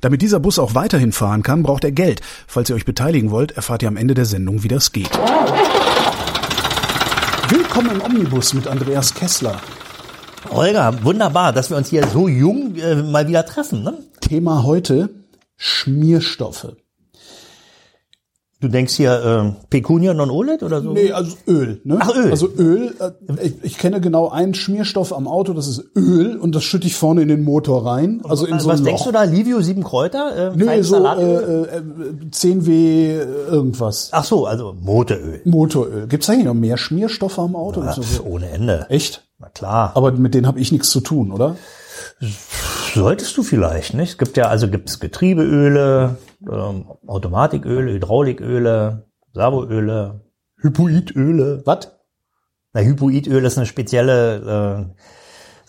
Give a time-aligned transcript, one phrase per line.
[0.00, 2.20] Damit dieser Bus auch weiterhin fahren kann, braucht er Geld.
[2.46, 5.10] Falls ihr euch beteiligen wollt, erfahrt ihr am Ende der Sendung, wie das geht.
[7.48, 9.60] Willkommen im Omnibus mit Andreas Kessler.
[10.50, 13.82] Holger, wunderbar, dass wir uns hier so jung äh, mal wieder treffen.
[13.82, 13.94] Ne?
[14.20, 15.10] Thema heute
[15.56, 16.76] Schmierstoffe.
[18.60, 20.92] Du denkst hier äh, Pecunia non olet oder so?
[20.92, 21.80] Nee, also Öl.
[21.84, 21.98] Ne?
[22.00, 22.30] Ach, Öl.
[22.32, 26.56] Also Öl, äh, ich, ich kenne genau einen Schmierstoff am Auto, das ist Öl und
[26.56, 28.20] das schütte ich vorne in den Motor rein.
[28.24, 28.86] Also in was so ein was Loch.
[28.86, 29.22] denkst du da?
[29.22, 30.52] Livio sieben Kräuter?
[30.54, 31.82] Äh, Nee, so äh, äh,
[32.32, 34.08] 10W irgendwas.
[34.10, 35.40] Ach so, also Motoröl.
[35.44, 36.08] Motoröl.
[36.08, 37.80] Gibt's eigentlich noch mehr Schmierstoffe am Auto?
[37.82, 38.24] Ja, so?
[38.24, 38.86] ohne Ende.
[38.88, 39.22] Echt?
[39.38, 39.92] Na klar.
[39.94, 41.54] Aber mit denen habe ich nichts zu tun, oder?
[42.98, 44.10] Solltest du vielleicht, nicht?
[44.10, 46.16] Es gibt ja, also gibt's Getriebeöle,
[46.50, 50.24] ähm, Automatiköle, Hydrauliköle, Servoöle,
[50.56, 51.62] Hypoidöle.
[51.64, 51.96] Was?
[52.72, 55.02] Na, Hypoidöl ist eine spezielle, äh,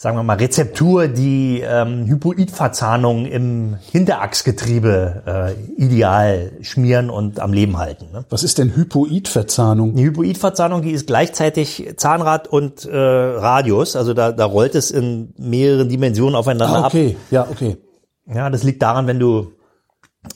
[0.01, 7.77] sagen wir mal, Rezeptur, die ähm, Hypoidverzahnung im Hinterachsgetriebe äh, ideal schmieren und am Leben
[7.77, 8.05] halten.
[8.13, 8.23] Ne?
[8.29, 9.95] Was ist denn Hypoidverzahnung?
[9.95, 15.33] Die Hypoidverzahnung, die ist gleichzeitig Zahnrad und äh, Radius, also da, da rollt es in
[15.37, 16.93] mehreren Dimensionen aufeinander Ah, ab.
[16.93, 17.17] okay.
[17.29, 17.75] Ja, okay.
[18.33, 19.51] Ja, das liegt daran, wenn du,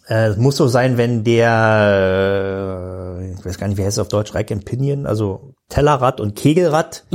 [0.10, 4.00] äh, es muss so sein, wenn der, äh, ich weiß gar nicht, wie heißt es
[4.02, 7.06] auf Deutsch, Rack and Pinion, also Tellerrad und Kegelrad,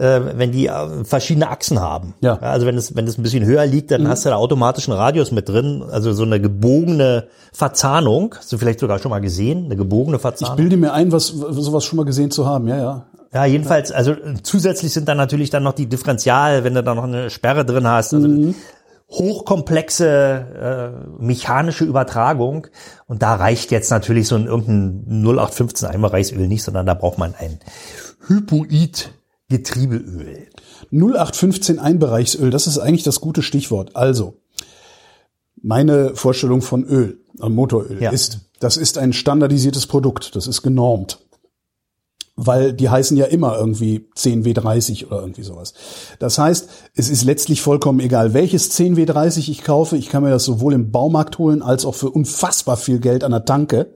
[0.00, 2.14] äh, wenn die äh, verschiedene Achsen haben.
[2.20, 2.38] Ja.
[2.38, 4.96] Also wenn es, wenn es ein bisschen höher liegt, dann hast du da automatisch einen
[4.96, 9.66] Radius mit drin, also so eine gebogene Verzahnung, hast du vielleicht sogar schon mal gesehen,
[9.66, 10.56] eine gebogene Ich Verzahnung.
[10.56, 12.66] bilde mir ein, was sowas schon mal gesehen zu haben.
[12.68, 13.06] Ja, ja.
[13.32, 17.04] Ja, jedenfalls, also zusätzlich sind dann natürlich dann noch die Differential, wenn du da noch
[17.04, 18.26] eine Sperre drin hast, also
[19.08, 22.66] hochkomplexe äh, mechanische Übertragung.
[23.06, 27.34] Und da reicht jetzt natürlich so ein irgendein 0815 Einbereichsöl nicht, sondern da braucht man
[27.38, 27.60] ein
[29.50, 30.46] Hypoid-Getriebeöl.
[30.92, 33.96] 0815 Einbereichsöl, das ist eigentlich das gute Stichwort.
[33.96, 34.34] Also,
[35.62, 38.10] meine Vorstellung von Öl, äh, Motoröl Ja.
[38.10, 41.18] ist, das ist ein standardisiertes Produkt, das ist genormt.
[42.42, 45.74] Weil die heißen ja immer irgendwie 10W30 oder irgendwie sowas.
[46.18, 49.98] Das heißt, es ist letztlich vollkommen egal, welches 10W30 ich kaufe.
[49.98, 53.32] Ich kann mir das sowohl im Baumarkt holen, als auch für unfassbar viel Geld an
[53.32, 53.92] der Tanke.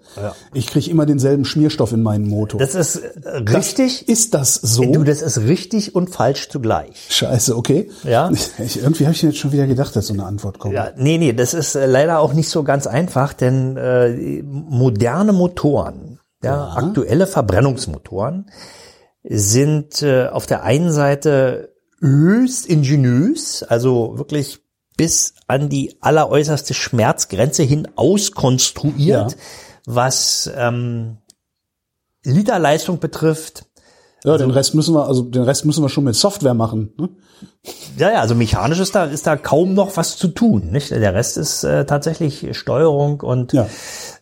[0.52, 2.60] Ich kriege immer denselben Schmierstoff in meinen Motor.
[2.60, 4.08] Das ist äh, richtig.
[4.08, 4.84] ist das so?
[4.84, 7.06] Du, das ist richtig und falsch zugleich.
[7.08, 7.90] Scheiße, okay.
[8.04, 8.30] Ja.
[8.64, 10.74] Ich, irgendwie habe ich jetzt schon wieder gedacht, dass so eine Antwort kommt.
[10.74, 15.32] Ja, nee, nee, das ist äh, leider auch nicht so ganz einfach, denn äh, moderne
[15.32, 16.13] Motoren,
[16.44, 18.50] ja, aktuelle Verbrennungsmotoren
[19.22, 24.60] sind äh, auf der einen Seite höchst ingeniös, also wirklich
[24.96, 29.38] bis an die alleräußerste Schmerzgrenze hin auskonstruiert, Ja.
[29.86, 31.18] was ähm,
[32.24, 33.66] Literleistung betrifft.
[34.24, 36.94] Ja, den Rest müssen wir, also den Rest müssen wir schon mit Software machen.
[36.98, 37.10] Ne?
[37.98, 40.70] Ja, ja, also mechanisch ist da, ist da kaum noch was zu tun.
[40.70, 40.90] Nicht?
[40.90, 43.66] Der Rest ist äh, tatsächlich Steuerung und Ja.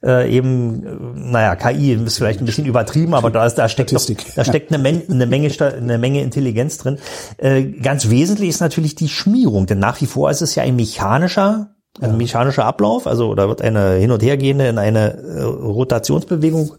[0.02, 3.92] äh, eben, äh, naja, KI ist vielleicht ein bisschen übertrieben, aber da, ist, da steckt,
[3.92, 4.04] noch,
[4.34, 6.98] da steckt eine, Men eine, Menge, eine Menge Intelligenz drin.
[7.38, 10.74] Äh, ganz wesentlich ist natürlich die Schmierung, denn nach wie vor ist es ja ein
[10.74, 16.72] mechanischer, ein mechanischer Ablauf, also da wird eine hin und hergehende in eine äh, Rotationsbewegung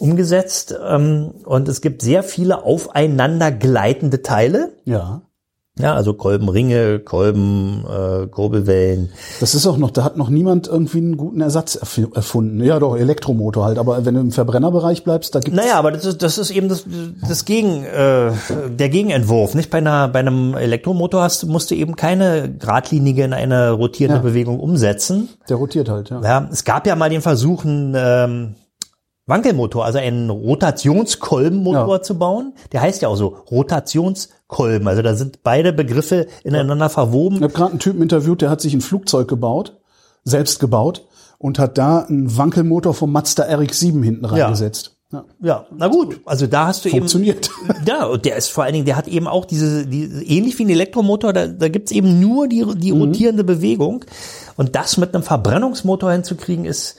[0.00, 4.70] umgesetzt ähm, und es gibt sehr viele aufeinander gleitende Teile.
[4.84, 5.22] Ja.
[5.78, 9.10] Ja, also Kolbenringe, Kolben, äh, Kurbelwellen.
[9.38, 12.62] Das ist auch noch, da hat noch niemand irgendwie einen guten Ersatz erf- erfunden.
[12.62, 16.04] Ja, doch, Elektromotor halt, aber wenn du im Verbrennerbereich bleibst, da gibt's Naja, aber das
[16.04, 16.84] ist, das ist eben das,
[17.26, 18.32] das Gegen, äh,
[18.68, 19.54] der Gegenentwurf.
[19.54, 24.18] Nicht bei einer, bei einem Elektromotor hast, musst du eben keine geradlinige in eine rotierende
[24.18, 24.22] Ja.
[24.22, 25.30] Bewegung umsetzen.
[25.48, 26.20] der rotiert halt, ja.
[26.20, 28.54] Ja, es gab ja mal den Versuch, ein, ähm,
[29.30, 32.02] Wankelmotor, also einen Rotationskolbenmotor Ja.
[32.02, 32.52] zu bauen.
[32.72, 34.86] Der heißt ja auch so Rotationskolben.
[34.86, 37.36] Also da sind beide Begriffe ineinander verwoben.
[37.36, 39.78] Ich habe gerade einen Typen interviewt, der hat sich ein Flugzeug gebaut,
[40.24, 41.06] selbst gebaut
[41.38, 44.96] und hat da einen Wankelmotor vom Mazda RX-7 hinten reingesetzt.
[45.12, 45.24] Ja.
[45.42, 46.20] Ja, na gut.
[46.24, 47.50] Also da hast du Funktioniert.
[47.68, 47.74] eben.
[47.88, 50.64] Ja, und der ist vor allen Dingen, der hat eben auch diese, die, ähnlich wie
[50.64, 53.00] ein Elektromotor, da, da gibt's eben nur die, die Mhm.
[53.02, 54.04] rotierende Bewegung.
[54.56, 56.94] Und das mit einem Verbrennungsmotor hinzukriegen, ist,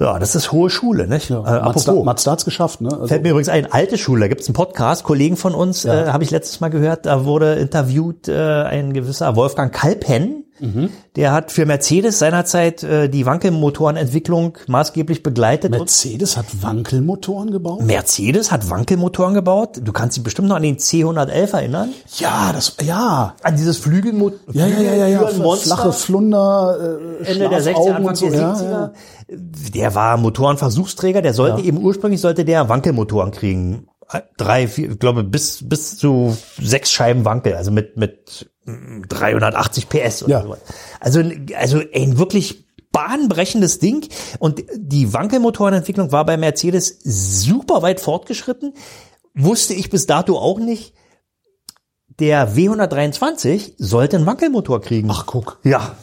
[0.00, 1.28] ja, das ist hohe Schule, nicht?
[1.28, 1.40] Ja.
[1.44, 2.04] Äh, apropos.
[2.04, 2.88] Mazda hat's geschafft, ne?
[2.90, 6.06] Also, Fällt mir übrigens ein, alte Schule, da gibt's einen Podcast, Kollegen von uns, äh,
[6.06, 10.90] habe ich letztes Mal gehört, da wurde interviewt äh, ein gewisser Wolfgang Kalpen, Mhm.
[11.16, 15.70] der hat für Mercedes seinerzeit äh, die Wankelmotorenentwicklung maßgeblich begleitet.
[15.70, 17.82] Mercedes hat Wankelmotoren gebaut?
[17.82, 19.80] Mercedes hat Wankelmotoren gebaut.
[19.82, 21.90] Du kannst dich bestimmt noch an den C111 erinnern.
[22.18, 23.34] Ja, das, ja.
[23.42, 24.38] An dieses Flügelmotor.
[24.52, 25.30] Ja, ja, ja, ja, ja.
[25.38, 25.76] Monster.
[25.76, 26.76] Flache Flunder,
[27.22, 28.30] äh, Ende der 60er, Schlafaugen Anfang so.
[28.30, 28.70] der Ja, 70er.
[28.70, 28.92] ja.
[29.74, 33.86] Der war Motorenversuchsträger, der sollte eben ursprünglich sollte der Wankelmotoren kriegen.
[34.36, 39.88] Drei, vier, ich glaube, bis, bis zu sechs Scheiben Wankel, also mit, mit mm, 380
[39.88, 40.42] PS oder Ja.
[40.42, 40.58] sowas.
[40.98, 41.22] Also,
[41.56, 44.08] also ein wirklich bahnbrechendes Ding.
[44.40, 48.74] Und die Wankelmotorenentwicklung war bei Mercedes super weit fortgeschritten.
[49.34, 50.94] Wusste ich bis dato auch nicht.
[52.18, 55.08] Der W123 sollte einen Wankelmotor kriegen.
[55.10, 55.60] Ach, guck.
[55.62, 55.94] Ja,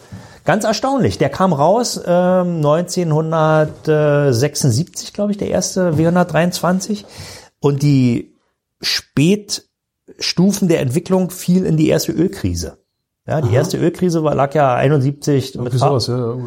[0.45, 1.17] ganz erstaunlich.
[1.17, 7.03] Der kam raus ähm, 1976, glaube ich, der erste W123.
[7.59, 8.35] Und die
[8.81, 12.77] Spätstufen der Entwicklung fiel in die erste Ölkrise.
[13.27, 16.17] Ja, die erste Ölkrise war, lag ja 71 mit sowas, ja.
[16.17, 16.37] ja.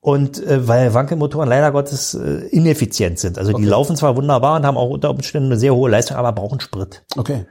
[0.00, 3.38] und äh, weil Wankelmotoren leider Gottes äh, ineffizient sind.
[3.38, 6.32] Also die laufen zwar wunderbar und haben auch unter Umständen eine sehr hohe Leistung, aber
[6.32, 7.04] brauchen Sprit.
[7.16, 7.46] Okay.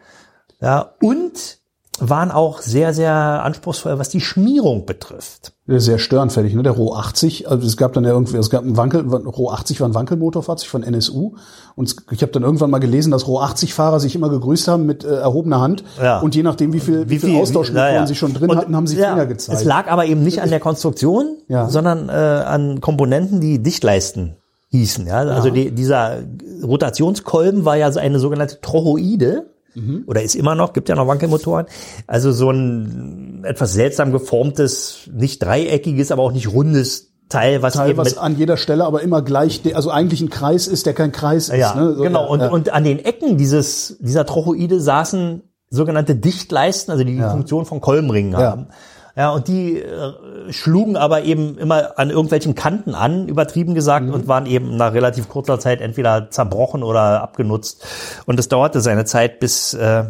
[0.59, 1.62] Ja, und
[1.99, 5.53] waren auch sehr, sehr anspruchsvoll, was die Schmierung betrifft.
[5.67, 6.63] Sehr störenfällig, ne?
[6.63, 9.79] Der Roh 80, also es gab dann ja irgendwie, es gab einen Wankel, Roh 80
[9.79, 11.35] war ein Wankelmotorfahrzeug von NSU
[11.75, 14.85] und ich habe dann irgendwann mal gelesen, dass Roh 80 Fahrer sich immer gegrüßt haben
[14.87, 16.19] mit äh, erhobener Hand Ja.
[16.19, 18.07] und je nachdem, wie viel, wie, viel wie- Austauschmotoren na ja.
[18.07, 19.59] sie schon drin Und, hatten, haben sie Finger gezeigt.
[19.59, 21.37] Es lag aber eben nicht an der Konstruktion,
[21.69, 24.35] sondern äh, an Komponenten, die Dichtleisten
[24.69, 25.05] hießen.
[25.05, 25.19] Ja?
[25.19, 26.17] Also die, dieser
[26.63, 29.45] Rotationskolben war ja so eine sogenannte Trochoide.
[29.75, 30.03] Mhm.
[30.07, 31.65] Oder ist immer noch, gibt ja noch Wankelmotoren.
[32.07, 37.97] Also so ein etwas seltsam geformtes, nicht dreieckiges, aber auch nicht rundes Teil, was Teil,
[37.97, 41.49] was an jeder Stelle aber immer gleich, also eigentlich ein Kreis ist, der kein Kreis
[41.49, 41.57] ist.
[41.57, 41.95] Ja, ne?
[41.95, 42.29] So, genau.
[42.29, 42.49] Und, ja.
[42.49, 47.81] und an den Ecken dieses, dieser Trochoide saßen sogenannte Dichtleisten, also die die Funktion von
[47.81, 48.67] Kolbenringen haben.
[49.15, 54.13] Ja, und die äh, schlugen aber eben immer an irgendwelchen Kanten an, übertrieben gesagt, Mhm.
[54.13, 57.85] und waren eben nach relativ kurzer Zeit entweder zerbrochen oder abgenutzt.
[58.25, 60.05] Und es dauerte seine Zeit, bis äh,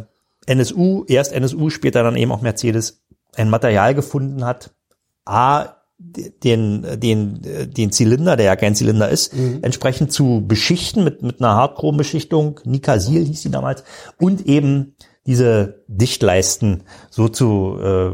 [0.45, 3.01] NSU, erst NSU, später dann eben auch Mercedes,
[3.35, 4.71] ein Material gefunden hat,
[5.25, 11.39] A, den, den, den Zylinder, der ja kein Zylinder ist, entsprechend zu beschichten mit, mit
[11.39, 13.83] einer Hardchrome-Beschichtung, Nikasil hieß die damals,
[14.19, 14.95] und eben
[15.25, 18.11] diese Dichtleisten so zu, äh,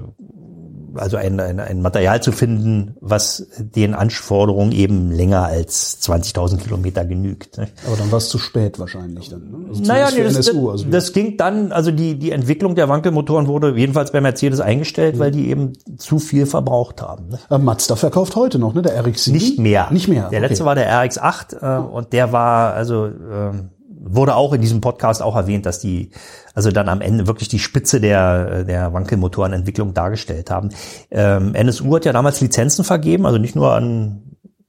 [0.96, 7.06] also ein, ein, ein Material zu finden, was den Anforderungen eben länger als 20.000 Kilometer
[7.06, 7.58] genügt.
[7.58, 7.68] Ne?
[7.86, 9.52] aber dann war es zu spät wahrscheinlich dann.
[9.52, 9.70] Ne?
[9.70, 10.70] Also Naja, nee, das, NSU.
[10.70, 15.20] Also das ging dann, also die, die Entwicklung der Wankelmotoren wurde jedenfalls bei Mercedes eingestellt,
[15.20, 17.30] weil die eben zu viel verbraucht haben.
[17.30, 17.40] Ne?
[17.50, 18.82] äh, Mazda verkauft heute noch, ne?
[18.82, 19.32] Der RX-7.
[19.32, 19.88] Nicht mehr.
[19.92, 20.30] Nicht mehr.
[20.30, 20.48] Der okay.
[20.48, 23.70] letzte war der RX8 äh, und der war, also ähm,
[24.02, 26.12] wurde auch in diesem Podcast auch erwähnt, dass die
[26.54, 30.70] also dann am Ende wirklich die Spitze der, der Wankelmotorenentwicklung dargestellt haben.
[31.12, 34.24] Ähm, NSU hat ja damals Lizenzen vergeben, also nicht nur an,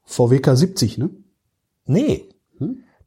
[0.05, 1.11] VW K70, ne?
[1.87, 2.27] nee,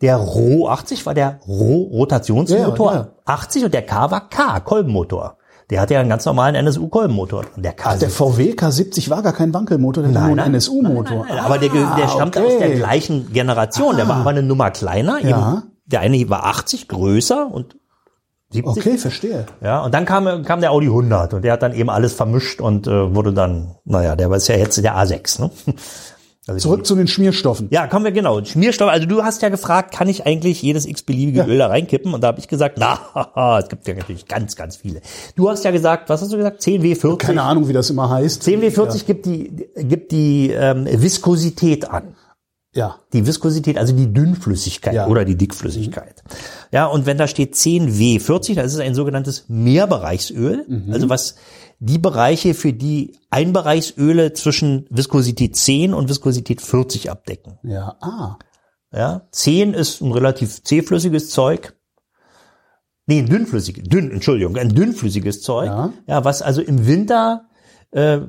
[0.01, 3.07] der Ro 80 war der Ro-Rotationsmotor Ja, ja.
[3.25, 5.37] 80 und der K war K, Kolbenmotor.
[5.69, 7.45] Der hatte ja einen ganz normalen NSU-Kolbenmotor.
[7.55, 11.25] Der K Ach, der VW K70 war gar kein Wankelmotor, der war nur ein NSU-Motor.
[11.27, 12.53] Nein, aber der, der stammt Ah, okay.
[12.53, 13.95] aus der gleichen Generation.
[13.95, 15.19] Der war aber eine Nummer kleiner.
[15.23, 15.29] Ja.
[15.29, 17.75] Eben, der eine war 80 größer und
[18.51, 18.77] 70.
[18.77, 19.45] Okay, verstehe.
[19.61, 22.61] Ja, und dann kam, kam der Audi 100 und der hat dann eben alles vermischt
[22.61, 25.41] und äh, wurde dann, naja, der war ja jetzt der A6.
[25.41, 25.51] Ne?
[26.45, 27.69] Also Zurück zu den Schmierstoffen.
[27.71, 28.43] ja, kommen wir genau.
[28.43, 28.89] Schmierstoff.
[28.89, 32.13] Also du hast ja gefragt, kann ich eigentlich jedes x-beliebige Öl da reinkippen?
[32.13, 32.99] Und da habe ich gesagt, na,
[33.59, 34.99] es gibt ja natürlich ganz, ganz viele.
[35.37, 36.61] Du hast ja gesagt, was hast du gesagt?
[36.61, 37.17] 10W40.
[37.17, 38.43] Keine Ahnung, wie das immer heißt.
[38.43, 42.15] 10W40 gibt die, gibt die ähm, Viskosität an.
[42.73, 42.99] Ja.
[43.13, 45.07] Die Viskosität, also die Dünnflüssigkeit Ja.
[45.07, 46.23] oder die Dickflüssigkeit.
[46.71, 51.35] Ja, und wenn da steht 10W40, das ist ein sogenanntes Mehrbereichsöl, also was
[51.79, 57.59] die Bereiche für die Einbereichsöle zwischen Viskosität 10 und Viskosität 40 abdecken.
[57.63, 57.95] Ja.
[58.01, 58.37] Ah.
[58.91, 61.75] Ja, 10 ist ein relativ zähflüssiges Zeug.
[63.05, 65.67] Nee, ein dünnflüssig, dünn, Entschuldigung, ein dünnflüssiges Zeug.
[65.67, 65.91] Ja.
[66.07, 67.45] Ja, was also im Winter
[67.93, 68.19] äh,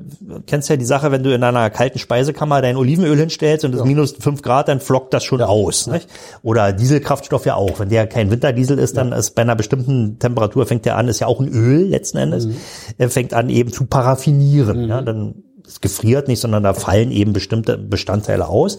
[0.45, 3.79] kennst ja die Sache, wenn du in einer kalten Speisekammer dein Olivenöl hinstellst und es
[3.79, 3.85] ja.
[3.85, 5.47] minus fünf Grad, dann flockt das schon ja.
[5.47, 5.87] aus.
[5.87, 6.07] Nicht?
[6.43, 7.79] Oder Dieselkraftstoff ja auch.
[7.79, 11.19] Wenn der kein Winterdiesel ist, dann ist bei einer bestimmten Temperatur fängt der an, ist
[11.19, 12.57] ja auch ein Öl letzten Endes, mhm.
[12.97, 14.83] er fängt an eben zu paraffinieren.
[14.83, 14.89] Mhm.
[14.89, 18.77] Ja, dann es gefriert nicht, sondern da fallen eben bestimmte Bestandteile aus.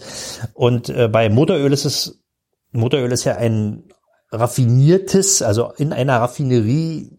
[0.53, 2.21] Und äh, bei Motoröl ist es,
[2.71, 3.83] Motoröl ist ja ein
[4.31, 7.17] raffiniertes, also in einer Raffinerie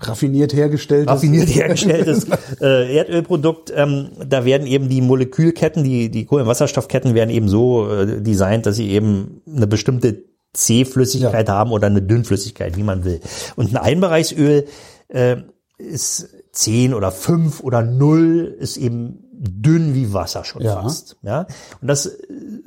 [0.00, 2.26] raffiniert hergestelltes raffiniert hergestelltes
[2.60, 3.72] äh, Erdölprodukt.
[3.74, 8.76] Ähm, da werden eben die Molekülketten, die die Kohlenwasserstoffketten werden eben so äh, designt, dass
[8.76, 11.54] sie eben eine bestimmte C-Flüssigkeit ja.
[11.54, 13.20] haben oder eine Dünnflüssigkeit, wie man will.
[13.56, 14.66] Und ein Einbereichsöl
[15.08, 15.36] äh,
[15.78, 20.82] ist 10 oder 5 oder 0 ist eben dünn wie Wasser schon ja.
[20.82, 21.16] fast.
[21.22, 21.46] Ja,
[21.80, 22.18] und das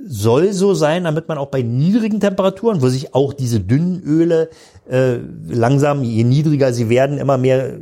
[0.05, 4.49] soll so sein, damit man auch bei niedrigen Temperaturen, wo sich auch diese dünnen Öle
[4.89, 7.79] äh, langsam, je niedriger sie werden, immer mehr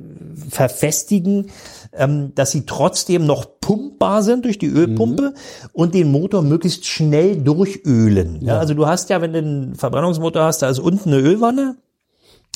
[0.50, 1.48] verfestigen,
[1.94, 5.70] ähm, dass sie trotzdem noch pumpbar sind durch die Ölpumpe mhm.
[5.74, 8.40] und den Motor möglichst schnell durchölen.
[8.42, 8.54] Ja.
[8.54, 8.60] ja.
[8.60, 11.78] also du hast ja, wenn du einen Verbrennungsmotor hast, da ist unten eine Ölwanne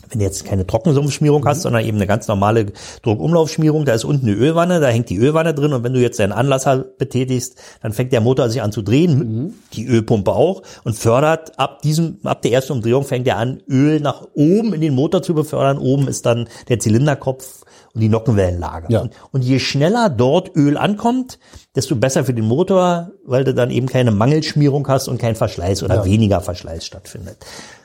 [0.10, 1.62] wenn du jetzt keine Trockensumpfschmierung hast, mhm.
[1.64, 2.68] sondern eben eine ganz normale
[3.04, 6.20] Druckumlaufschmierung, da ist unten eine Ölwanne, da hängt die Ölwanne drin und wenn du jetzt
[6.20, 9.54] deinen Anlasser betätigst, dann fängt der Motor sich an zu drehen, mhm.
[9.74, 14.00] die Ölpumpe auch und fördert ab diesem, ab der ersten Umdrehung fängt er an, Öl
[14.00, 15.78] nach oben in den Motor zu befördern.
[15.78, 18.88] Oben ist dann der Zylinderkopf und die Nockenwellenlage.
[18.90, 19.02] Ja.
[19.02, 21.40] Und, und je schneller dort Öl ankommt,
[21.76, 25.84] desto besser für den Motor, weil du dann eben keine Mangelschmierung hast und kein Verschleiß
[25.84, 26.06] oder ja.
[26.06, 27.38] weniger Verschleiß stattfindet.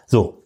[0.06, 0.41] So,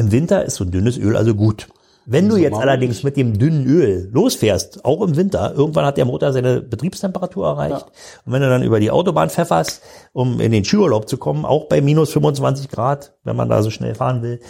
[0.00, 1.68] im Winter ist so dünnes Öl also gut.
[2.06, 6.06] Wenn du jetzt allerdings mit dem dünnen Öl losfährst, auch im Winter, irgendwann hat der
[6.06, 7.86] Motor seine Betriebstemperatur erreicht.
[7.86, 7.92] Ja.
[8.24, 11.66] Und wenn du dann über die Autobahn pfefferst, um in den Skiurlaub zu kommen, auch
[11.68, 14.40] bei minus 25 Grad, wenn man da so schnell fahren will,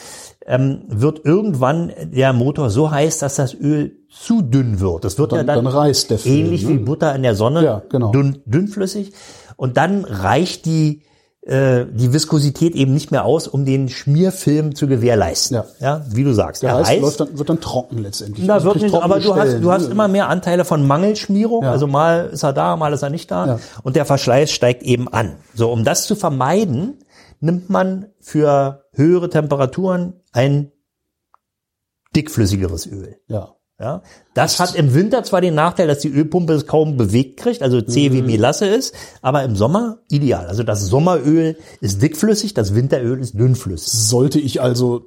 [0.47, 5.05] ähm, wird irgendwann der Motor so heiß, dass das Öl zu dünn wird.
[5.05, 6.69] Das wird dann, ja dann, dann reißt der Film, ähnlich ne?
[6.71, 8.13] wie Butter in der Sonne, ja, genau.
[8.13, 9.13] dünn, dünnflüssig.
[9.57, 11.03] Und dann reicht die
[11.43, 15.57] äh, die Viskosität eben nicht mehr aus, um den Schmierfilm zu gewährleisten.
[15.57, 16.63] Ja, ja wie du sagst.
[16.63, 18.47] Der heißt, läuft dann, wird dann trocken letztendlich.
[18.47, 19.91] Na, wird nicht, aber du hast, du hast ne?
[19.91, 21.65] immer mehr Anteile von Mangelschmierung.
[21.65, 21.73] Ja.
[21.73, 23.47] Also mal ist er da, mal ist er nicht da.
[23.47, 23.61] Ja.
[23.83, 25.37] Und der Verschleiß steigt eben an.
[25.55, 26.99] So, um das zu vermeiden,
[27.41, 30.73] nimmt man für höhere Temperaturen ein
[32.15, 33.17] dickflüssigeres Öl.
[33.29, 33.55] Ja.
[33.81, 34.03] Ja,
[34.35, 37.81] das hat im Winter zwar den Nachteil, dass die Ölpumpe es kaum bewegt kriegt, also
[37.81, 38.27] C wie mhm.
[38.27, 40.49] Melasse ist, aber im Sommer ideal.
[40.49, 43.91] Also das Sommeröl ist dickflüssig, das Winteröl ist dünnflüssig.
[43.91, 45.07] Sollte ich also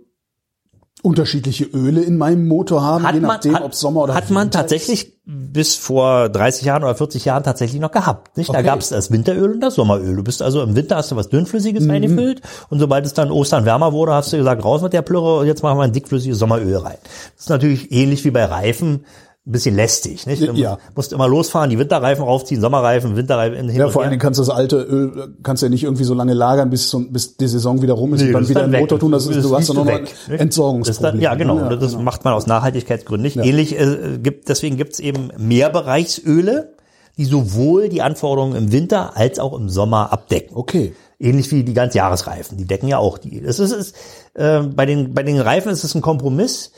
[1.03, 4.51] unterschiedliche Öle in meinem Motor haben, hat je nachdem, ob Sommer oder Hat Winter man
[4.51, 5.13] tatsächlich ist?
[5.25, 8.37] bis vor 30 Jahren oder 40 Jahren tatsächlich noch gehabt.
[8.37, 8.49] Nicht?
[8.49, 8.57] Okay.
[8.57, 10.15] Da gab es das Winteröl und das Sommeröl.
[10.15, 11.91] Du bist also im Winter hast du was dünnflüssiges mhm.
[11.91, 15.39] eingefüllt und sobald es dann Ostern wärmer wurde, hast du gesagt, raus mit der Plürre
[15.39, 16.97] und jetzt machen wir ein dickflüssiges Sommeröl rein.
[17.35, 19.03] Das ist natürlich ähnlich wie bei Reifen
[19.45, 20.41] ein bisschen lästig, nicht?
[20.41, 20.77] Du ja.
[20.95, 24.41] musst immer losfahren, die Winterreifen raufziehen, Sommerreifen, Winterreifen hin Ja, vor allen Dingen kannst du
[24.43, 27.47] das alte Öl, kannst du ja nicht irgendwie so lange lagern, bis, so, bis die
[27.47, 29.11] Saison wieder rum ist nee, und dann wieder im Motor tun.
[29.11, 31.19] Das, ist, du hast dann noch ein Entsorgungsproblem.
[31.19, 31.57] ja, genau.
[31.57, 32.03] Ja, das genau.
[32.03, 33.35] macht man aus Nachhaltigkeitsgründen nicht.
[33.35, 33.43] Ja.
[33.43, 36.75] Ähnlich, äh, gibt, deswegen gibt's eben Mehrbereichsöle,
[37.17, 40.55] die sowohl die Anforderungen im Winter als auch im Sommer abdecken.
[40.55, 40.95] Okay.
[41.19, 43.41] Ähnlich wie die ganz Jahresreifen, die decken ja auch die.
[43.41, 43.95] Das ist, ist
[44.35, 46.71] äh, bei den bei den Reifen ist es ein Kompromiss.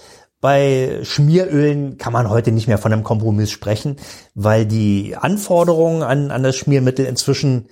[0.46, 3.96] Bei Schmierölen kann man heute nicht mehr von einem Kompromiss sprechen,
[4.36, 7.68] weil die Anforderungen an, an das Schmiermittel inzwischen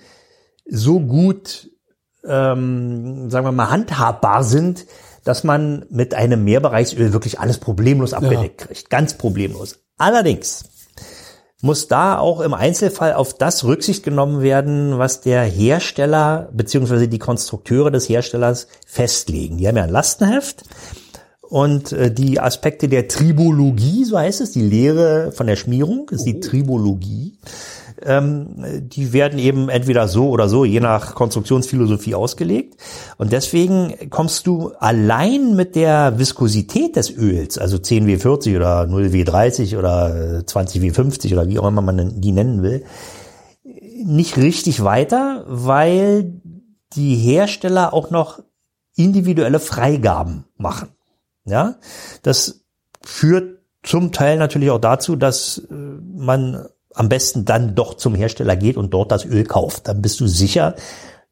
[0.68, 1.70] so gut,
[2.26, 4.86] ähm, sagen wir mal, handhabbar sind,
[5.22, 8.66] dass man mit einem Mehrbereichsöl wirklich alles problemlos abgedeckt ja.
[8.66, 8.90] kriegt.
[8.90, 9.78] Ganz problemlos.
[9.96, 10.64] Allerdings
[11.60, 17.20] muss da auch im Einzelfall auf das Rücksicht genommen werden, was der Hersteller beziehungsweise die
[17.20, 19.58] Konstrukteure des Herstellers festlegen.
[19.58, 20.64] Die haben ja ein Lastenheft
[21.54, 26.24] und äh, die Aspekte der Tribologie, so heißt es, die Lehre von der Schmierung, ist
[26.24, 26.40] die oh.
[26.40, 27.38] Tribologie.
[28.02, 32.74] Ähm, die werden eben entweder so oder so, je nach Konstruktionsphilosophie ausgelegt.
[33.18, 40.42] Und deswegen kommst du allein mit der Viskosität des Öls, also 10W40 oder 0W30 oder
[40.44, 42.84] 20W50 oder wie auch immer man die nennen will,
[44.04, 46.32] nicht richtig weiter, weil
[46.94, 48.42] die Hersteller auch noch
[48.96, 50.88] individuelle Freigaben machen.
[51.44, 51.76] Ja,
[52.22, 52.64] das
[53.02, 58.56] führt zum Teil natürlich auch dazu, dass äh, man am besten dann doch zum Hersteller
[58.56, 59.88] geht und dort das Öl kauft.
[59.88, 60.74] Dann bist du sicher,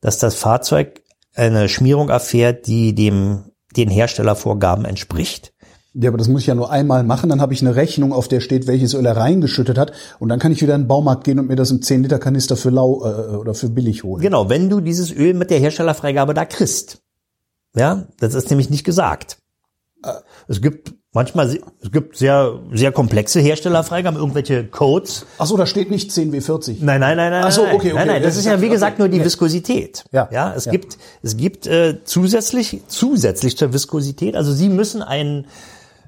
[0.00, 1.02] dass das Fahrzeug
[1.34, 3.44] eine Schmierung erfährt, die dem
[3.76, 5.54] den Herstellervorgaben entspricht.
[5.94, 8.26] Ja, aber das muss ich ja nur einmal machen, dann habe ich eine Rechnung, auf
[8.26, 11.24] der steht, welches Öl er reingeschüttet hat und dann kann ich wieder in den Baumarkt
[11.24, 14.22] gehen und mir das im 10 Liter Kanister für lau äh, oder für billig holen.
[14.22, 17.02] Genau, wenn du dieses Öl mit der Herstellerfreigabe da kriegst.
[17.76, 19.41] Ja, das ist nämlich nicht gesagt.
[20.48, 25.26] Es gibt Manchmal, es gibt sehr, sehr komplexe Herstellerfreigaben, irgendwelche Codes.
[25.36, 26.76] Ach so, da steht nicht 10W40.
[26.80, 27.44] Nein, nein, nein, nein.
[27.44, 27.92] Ach so, okay, okay.
[27.92, 28.72] Nein, nein, das ist ja, wie okay.
[28.72, 29.24] gesagt, nur die Ja.
[29.26, 30.04] Viskosität.
[30.10, 30.30] Ja.
[30.32, 30.72] Ja, es Ja.
[30.72, 35.44] gibt, es gibt, äh, zusätzlich, zusätzlich zur Viskosität, also Sie müssen ein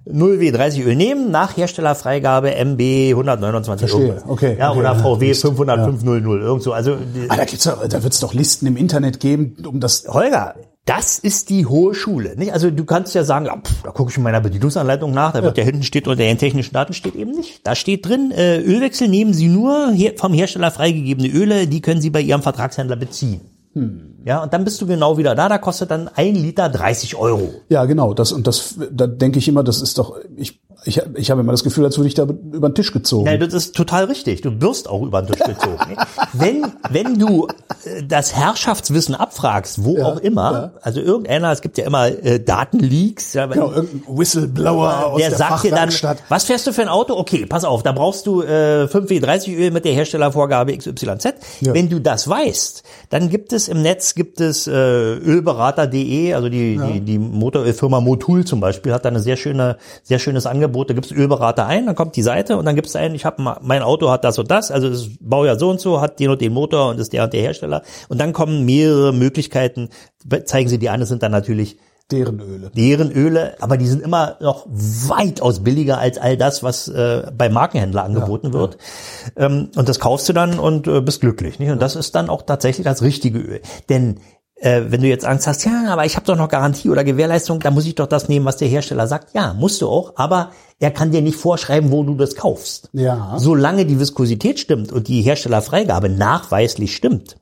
[0.06, 2.80] 0W30 Öl nehmen, nach Herstellerfreigabe MB
[3.12, 4.28] 129 Verstehe, irgendwas.
[4.30, 5.40] okay, Ja, okay, oder ja, VW Mist.
[5.42, 6.72] 50500, irgend so.
[6.72, 6.96] Also,
[7.28, 10.04] Ah, da gibt's ja, da wird's doch Listen im Internet geben, um das.
[10.08, 12.36] Holger, das ist die hohe Schule.
[12.36, 12.52] Nicht?
[12.52, 15.42] Also du kannst ja sagen, ja, pff, da gucke ich in meiner Bedienungsanleitung nach, da
[15.42, 17.66] wird ja hinten steht unter den technischen Daten steht eben nicht.
[17.66, 22.10] Da steht drin, äh, Ölwechsel nehmen Sie nur vom Hersteller freigegebene Öle, die können Sie
[22.10, 23.40] bei Ihrem Vertragshändler beziehen.
[24.24, 27.52] Ja, und dann bist du genau wieder da, da kostet dann ein Liter 30 Euro.
[27.68, 28.14] Ja, genau.
[28.14, 30.16] Das und das, da denke ich immer, das ist doch.
[30.36, 33.24] Ich, ich, ich habe immer das Gefühl, als würde ich da über den Tisch gezogen.
[33.24, 34.42] Nein, das ist total richtig.
[34.42, 35.96] Du wirst auch über den Tisch gezogen.
[36.32, 37.48] wenn, wenn du
[37.84, 43.32] äh, das Herrschaftswissen abfragst, wo auch immer, also irgendeiner, es gibt ja immer äh, Datenleaks,
[43.32, 45.90] ja, Genau, irgendein Whistleblower aus der, der, sagt dir dann,
[46.28, 47.14] was fährst du für ein Auto?
[47.14, 51.34] Okay, pass auf, da brauchst du äh, 5W30 Öl mit der Herstellervorgabe XYZ.
[51.60, 51.74] Ja.
[51.74, 56.78] Wenn du das weißt, dann gibt es im Netz gibt es äh, ölberater.de, also die,
[56.78, 60.73] die die Motorölfirma Motul zum Beispiel hat da eine sehr schöne sehr schönes Angebot.
[60.82, 63.82] Da gibt's Ölberater ein, dann kommt die Seite und dann gibt's einen, ich habe mein
[63.82, 66.52] Auto hat das und das, also das Baujahr so und so, hat den und den
[66.52, 69.90] Motor und ist der und der Hersteller und dann kommen mehrere Möglichkeiten,
[70.44, 71.78] zeigen sie die an, das sind dann natürlich
[72.10, 72.70] Deren Öle.
[72.76, 77.48] deren Öle, aber die sind immer noch weitaus billiger als all das, was äh, bei
[77.48, 78.76] Markenhändler angeboten wird.
[79.36, 81.58] Ähm, und das kaufst du dann und äh, bist glücklich.
[81.58, 81.70] Nicht?
[81.70, 83.62] Und das ist dann auch tatsächlich das richtige Öl.
[83.88, 84.20] Denn
[84.64, 87.60] äh, wenn du jetzt Angst hast, ja, aber ich habe doch noch Garantie oder Gewährleistung,
[87.60, 89.34] dann muss ich doch das nehmen, was der Hersteller sagt.
[89.34, 92.88] Ja, musst du auch, aber er kann dir nicht vorschreiben, wo du das kaufst.
[92.94, 93.34] Ja.
[93.36, 97.36] Solange die Viskosität stimmt und die Herstellerfreigabe nachweislich stimmt,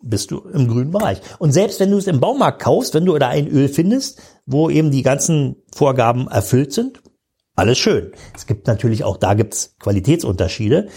[0.00, 1.20] bist du im grünen Bereich.
[1.40, 4.70] Und selbst wenn du es im Baumarkt kaufst, wenn du da ein Öl findest, wo
[4.70, 7.02] eben die ganzen Vorgaben erfüllt sind,
[7.56, 8.12] alles schön.
[8.34, 10.88] Es gibt natürlich auch, da gibt's Qualitätsunterschiede.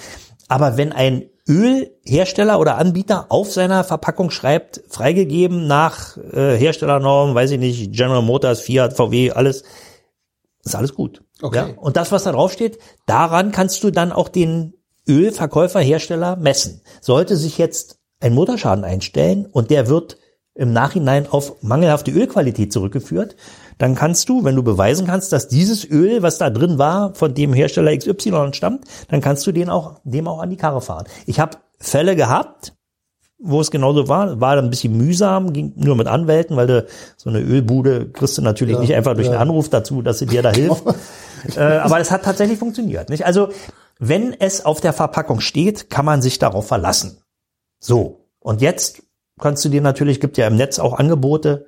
[0.47, 7.51] Aber wenn ein Ölhersteller oder Anbieter auf seiner Verpackung schreibt, freigegeben nach äh, Herstellernormen, weiß
[7.51, 9.63] ich nicht, General Motors, Fiat, VW, alles,
[10.63, 11.21] ist alles gut.
[11.41, 11.57] Okay.
[11.57, 11.69] Ja?
[11.77, 14.73] Und das, was da drauf steht, daran kannst du dann auch den
[15.07, 16.81] Ölverkäufer, Hersteller messen.
[17.01, 20.17] Sollte sich jetzt ein Motorschaden einstellen und der wird
[20.55, 23.35] im Nachhinein auf mangelhafte Ölqualität zurückgeführt,
[23.77, 27.33] dann kannst du, wenn du beweisen kannst, dass dieses Öl, was da drin war, von
[27.33, 31.05] dem Hersteller XY stammt, dann kannst du den auch, dem auch an die Karre fahren.
[31.25, 32.73] Ich habe Fälle gehabt,
[33.45, 36.87] wo es genauso war, war dann ein bisschen mühsam, ging nur mit Anwälten, weil du
[37.17, 40.41] so eine Ölbude kriegst du natürlich nicht einfach durch einen Anruf dazu, dass sie dir
[40.41, 40.83] da hilft.
[41.57, 43.09] äh, aber es hat tatsächlich funktioniert.
[43.09, 43.25] Nicht?
[43.25, 43.49] Also
[43.99, 47.17] wenn es auf der Verpackung steht, kann man sich darauf verlassen.
[47.79, 49.03] So und jetzt
[49.39, 51.65] kannst du dir natürlich, gibt ja im Netz auch Angebote,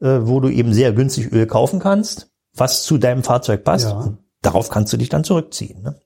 [0.00, 3.86] wo du eben sehr günstig Öl kaufen kannst, was zu deinem Fahrzeug passt.
[3.86, 4.14] Ja.
[4.42, 5.82] Darauf kannst du dich dann zurückziehen.
[5.82, 6.00] Ne?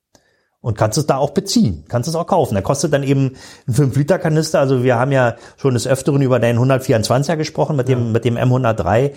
[0.60, 2.54] Und kannst es da auch beziehen, kannst es auch kaufen.
[2.54, 3.36] Da kostet dann eben
[3.68, 4.60] ein 5-Liter-Kanister.
[4.60, 8.36] Also wir haben ja schon des Öfteren über deinen 124er gesprochen mit dem, mit dem
[8.36, 9.12] M103.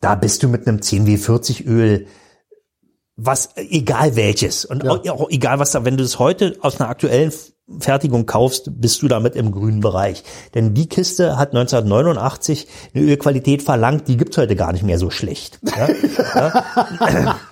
[0.00, 2.06] Da bist du mit einem 10W40 Öl
[3.22, 4.64] was, egal welches.
[4.64, 4.92] Und Ja.
[4.92, 7.32] auch, auch egal was da, wenn du es heute aus einer aktuellen
[7.78, 10.24] Fertigung kaufst, bist du damit im grünen Bereich.
[10.54, 15.10] Denn die Kiste hat 1989 eine Ölqualität verlangt, die gibt's heute gar nicht mehr so
[15.10, 15.60] schlecht.
[15.76, 15.88] Ja?
[16.34, 17.36] Ja?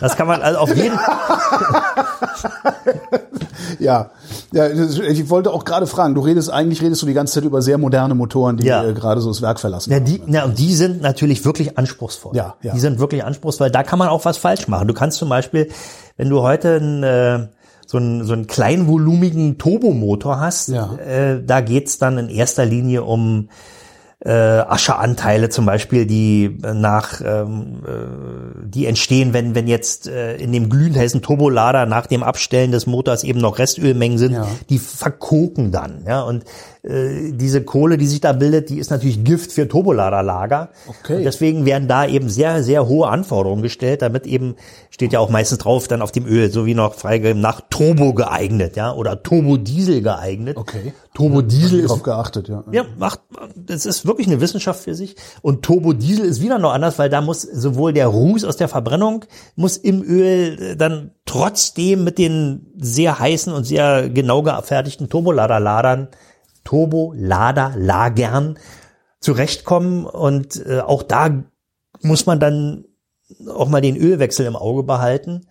[0.00, 0.98] Das kann man also auf jeden
[3.78, 4.10] Ja,
[4.52, 7.62] ja ich wollte auch gerade fragen, du redest eigentlich redest du die ganze Zeit über
[7.62, 8.84] sehr moderne Motoren, die Ja.
[8.84, 9.90] äh, gerade so das Werk verlassen.
[9.92, 12.34] Ja, die, na, und die sind natürlich wirklich anspruchsvoll.
[12.36, 12.72] Ja, ja.
[12.72, 13.70] Die sind wirklich anspruchsvoll.
[13.70, 14.88] Da kann man auch was falsch machen.
[14.88, 15.68] Du kannst zum Beispiel,
[16.16, 17.46] wenn du heute ein, äh,
[17.86, 20.94] so einen, so einen kleinvolumigen Turbomotor hast, Ja.
[20.96, 23.48] äh, da geht's dann in erster Linie um
[24.22, 30.36] äh, Ascheanteile zum Beispiel, die äh, nach ähm, äh, die entstehen, wenn wenn jetzt äh,
[30.36, 34.46] in dem glühend heißen Turbolader nach dem Abstellen des Motors eben noch Restölmengen sind, Ja.
[34.68, 36.44] die verkoken dann, ja und
[36.82, 40.70] äh, diese Kohle, die sich da bildet, die ist natürlich Gift für Turboladerlager.
[40.86, 41.16] Okay.
[41.16, 44.56] Und deswegen werden da eben sehr sehr hohe Anforderungen gestellt, damit eben
[44.90, 48.14] steht ja auch meistens drauf dann auf dem Öl, so wie noch freigegeben nach Turbo
[48.14, 50.56] geeignet, ja oder Turbo Diesel geeignet.
[50.56, 50.92] Okay.
[51.14, 52.64] Turbo Diesel ist geachtet, ja.
[52.70, 53.20] ja, macht,
[53.56, 55.16] das ist wirklich eine Wissenschaft für sich.
[55.42, 59.24] Und Turbodiesel ist wieder noch anders, weil da muss sowohl der Ruß aus der Verbrennung
[59.56, 66.08] muss im Öl äh, dann trotzdem mit den sehr heißen und sehr genau gefertigten Turboladerladern,
[66.64, 68.58] Turboladerlagern
[69.20, 70.06] zurechtkommen.
[70.06, 71.42] Und äh, auch da
[72.02, 72.84] muss man dann
[73.48, 75.46] auch mal den Ölwechsel im Auge behalten.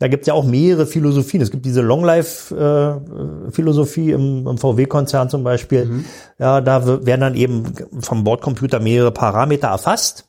[0.00, 1.40] Da gibt es ja auch mehrere Philosophien.
[1.40, 6.04] Es gibt diese Long-Life-Philosophie im, im VW-Konzern zum Beispiel.
[6.38, 10.28] Ja, da werden dann eben vom Bordcomputer mehrere Parameter erfasst.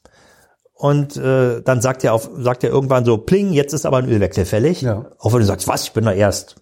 [0.76, 4.10] und äh, dann sagt er auf, sagt er irgendwann so, pling, jetzt ist aber ein
[4.10, 4.82] Ölwechsel fällig.
[4.82, 5.06] Ja.
[5.18, 6.58] Auch wenn du sagst, was, ich bin da erst,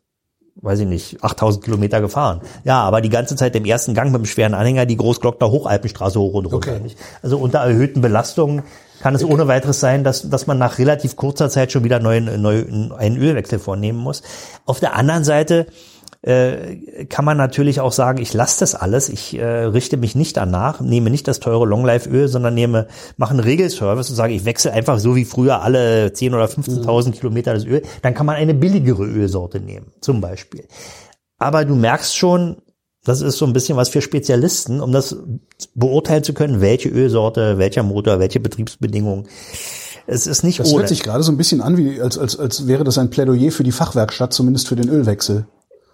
[0.62, 2.42] weiß ich nicht, 8000 Kilometer gefahren.
[2.64, 6.20] Ja, aber die ganze Zeit im ersten Gang mit dem schweren Anhänger die Großglockner Hochalpenstraße
[6.20, 6.76] hoch und runter.
[6.76, 6.96] Okay.
[7.22, 8.64] Also unter erhöhten Belastungen
[9.02, 12.42] kann es ohne weiteres sein, dass, dass man nach relativ kurzer Zeit schon wieder neuen,
[12.42, 12.64] neu,
[12.98, 14.22] einen Ölwechsel vornehmen muss.
[14.66, 15.68] Auf der anderen Seite
[16.24, 20.38] äh, kann man natürlich auch sagen, ich lasse das alles, ich äh, richte mich nicht
[20.38, 24.72] danach, nehme nicht das teure Longlife-Öl, sondern nehme, mache einen Regelservice und sage, ich wechsle
[24.72, 27.82] einfach so wie früher alle 10.000 oder 15.000 Kilometer das Öl.
[28.02, 30.66] Dann kann man eine billigere Ölsorte nehmen, zum Beispiel.
[31.40, 32.58] Aber du merkst schon,
[33.04, 35.18] das ist so ein bisschen was für Spezialisten, um das
[35.76, 39.28] beurteilen zu können, welche Ölsorte, welcher Motor, welche Betriebsbedingungen.
[40.08, 40.80] Es ist nicht Das ohne.
[40.80, 43.52] hört sich gerade so ein bisschen an, wie als, als, als wäre das ein Plädoyer
[43.52, 45.48] für die Fachwerkstatt, zumindest für den Ölwechsel.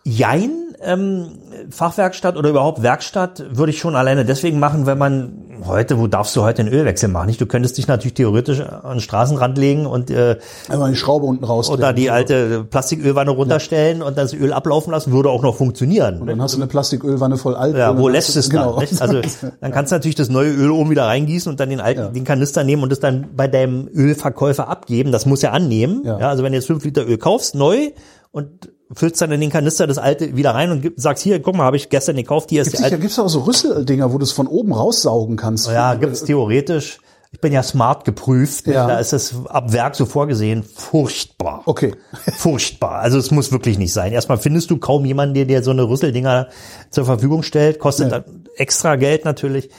[0.03, 1.27] Jein, ähm,
[1.69, 5.33] Fachwerkstatt oder überhaupt Werkstatt würde ich schon alleine deswegen machen, wenn man
[5.67, 7.27] heute, wo darfst du heute einen Ölwechsel machen?
[7.27, 7.41] Nicht?
[7.41, 10.37] Du könntest dich natürlich theoretisch an den Straßenrand legen und äh,
[10.69, 11.69] Einmal die Schraube unten raus.
[11.69, 16.21] oder die alte Plastikölwanne runterstellen und das Öl ablaufen lassen, würde auch noch funktionieren.
[16.21, 17.79] Und dann hast du eine Plastikölwanne voll Alkohol.
[17.79, 18.63] Ja, wo dann lässt es dann?
[18.63, 18.79] genau.
[18.79, 19.01] Nicht?
[19.01, 19.19] Also
[19.61, 22.23] dann kannst du natürlich das neue Öl oben wieder reingießen und dann den alten, den
[22.23, 25.11] Kanister nehmen und es dann bei deinem Ölverkäufer abgeben.
[25.11, 26.03] Das muss er annehmen.
[26.05, 26.19] Ja.
[26.19, 26.29] Ja.
[26.29, 27.91] also wenn du jetzt fünf Liter Öl kaufst, neu
[28.31, 31.63] und füllst dann in den Kanister das alte wieder rein und sagst hier, guck mal,
[31.65, 32.99] habe ich gestern gekauft, hier ist Gibt's die alte.
[32.99, 35.67] gibt's auch so Rüsseldinger, wo du es von oben raussaugen kannst.
[35.67, 36.99] Ja, gibt's theoretisch.
[37.31, 38.65] Ich bin ja smart geprüft.
[38.65, 38.87] Ja.
[38.87, 40.63] Da ist das ab Werk so vorgesehen.
[40.63, 41.61] Furchtbar.
[41.67, 41.93] Okay.
[42.37, 43.01] Furchtbar.
[43.01, 44.11] Also es muss wirklich nicht sein.
[44.13, 46.47] Erstmal findest du kaum jemanden, der dir so eine Rüsseldinger
[46.89, 47.77] zur Verfügung stellt.
[47.77, 48.19] Kostet Ja.
[48.21, 49.69] dann extra Geld natürlich.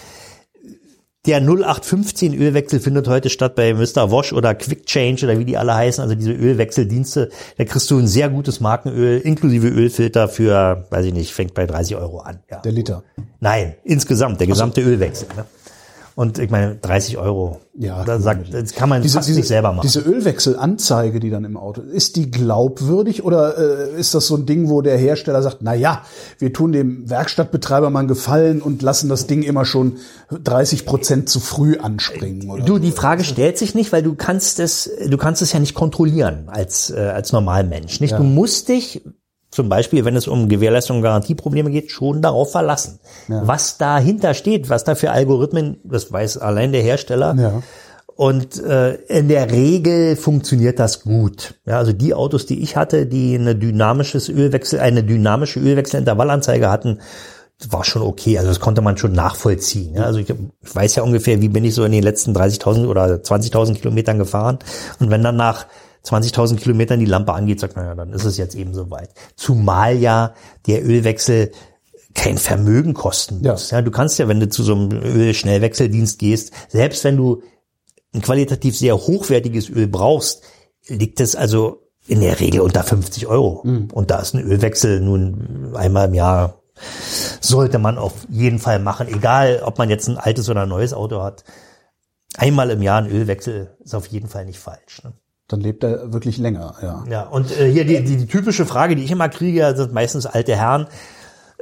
[1.26, 4.10] Der 0815 Ölwechsel findet heute statt bei Mr.
[4.10, 7.28] Wash oder Quick Change oder wie die alle heißen, also diese Ölwechseldienste.
[7.58, 11.66] Da kriegst du ein sehr gutes Markenöl inklusive Ölfilter für, weiß ich nicht, fängt bei
[11.66, 12.38] 30 Euro an.
[12.50, 12.60] Ja.
[12.60, 13.02] Der Liter.
[13.38, 15.28] Nein, insgesamt, der gesamte Ölwechsel.
[15.36, 15.44] Ne?
[16.20, 17.60] Und ich meine, 30 Euro.
[17.72, 19.86] Ja, da sagt, das kann man Diese, fast diese, nicht selber machen.
[19.86, 24.44] diese Ölwechselanzeige, die dann im Auto, ist die glaubwürdig oder äh, ist das so ein
[24.44, 26.02] Ding, wo der Hersteller sagt, na ja,
[26.38, 29.96] wir tun dem Werkstattbetreiber mal einen Gefallen und lassen das Ding immer schon
[30.28, 32.50] 30 Prozent zu früh anspringen?
[32.50, 32.64] Oder?
[32.64, 35.72] Du, die Frage stellt sich nicht, weil du kannst es, du kannst es ja nicht
[35.72, 38.12] kontrollieren als, äh, als Normalmensch, nicht?
[38.12, 39.00] Du musst dich,
[39.50, 43.00] zum Beispiel, wenn es um Gewährleistung und Garantieprobleme geht, schon darauf verlassen.
[43.26, 47.34] Was dahinter steht, was da für Algorithmen, das weiß allein der Hersteller.
[47.36, 47.62] Ja.
[48.20, 51.54] Und äh, in der Regel funktioniert das gut.
[51.64, 56.98] Ja, also die Autos, die ich hatte, die eine dynamisches Ölwechsel, eine dynamische Ölwechselintervallanzeige hatten,
[57.68, 58.38] war schon okay.
[58.38, 59.94] Also das konnte man schon nachvollziehen.
[59.94, 60.36] Ja, also ich, ich
[60.74, 64.58] weiß ja ungefähr, wie bin ich so in den letzten 30.000 oder 20.000 Kilometern gefahren.
[64.98, 65.66] Und wenn dann nach
[66.04, 69.10] 20.000 Kilometern die Lampe angeht, sagt man ja, dann ist es jetzt eben soweit.
[69.36, 70.34] Zumal ja
[70.66, 71.52] der Ölwechsel
[72.14, 73.52] kein Vermögen kosten Ja.
[73.52, 73.70] muss.
[73.70, 77.42] Ja, du kannst ja, wenn du zu so einem Ölschnellwechseldienst gehst, selbst wenn du
[78.12, 80.42] ein qualitativ sehr hochwertiges Öl brauchst,
[80.88, 83.60] liegt es also in der Regel unter 50 Euro.
[83.92, 86.60] Und da ist ein Ölwechsel nun einmal im Jahr
[87.40, 90.94] sollte man auf jeden Fall machen, egal ob man jetzt ein altes oder ein neues
[90.94, 91.44] Auto hat.
[92.36, 95.02] Einmal im Jahr ein Ölwechsel ist auf jeden Fall nicht falsch.
[95.04, 95.12] Ne?
[95.50, 97.04] Dann lebt er wirklich länger, ja.
[97.10, 100.24] Ja, und äh, hier die, die, die typische Frage, die ich immer kriege, sind meistens
[100.24, 100.86] alte Herren.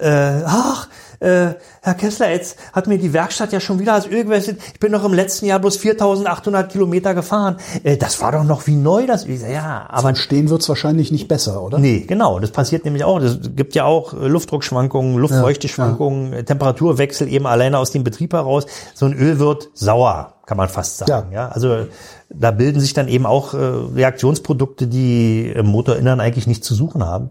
[0.01, 0.89] Äh, ach,
[1.21, 4.61] äh, Herr Kessler, jetzt hat mir die Werkstatt ja schon wieder das Öl gewechselt.
[4.75, 7.57] Ich bin doch im letzten Jahr bloß 4.800 Kilometer gefahren.
[7.83, 9.41] Äh, das war doch noch wie neu, das Öl.
[9.51, 11.79] Ja, aber Am Stehen wird's wahrscheinlich nicht besser, oder?
[11.79, 12.39] Nee, genau.
[12.39, 13.21] Das passiert nämlich auch.
[13.21, 18.67] Es gibt ja auch äh, Luftdruckschwankungen, Luftfeuchteschwankungen, äh, Temperaturwechsel eben alleine aus dem Betrieb heraus.
[18.95, 21.33] So ein Öl wird sauer, kann man fast sagen.
[21.33, 21.47] Ja.
[21.47, 21.49] Ja.
[21.49, 21.87] Also
[22.31, 27.05] da bilden sich dann eben auch äh, Reaktionsprodukte, die im Motorinnern eigentlich nichts zu suchen
[27.05, 27.31] haben.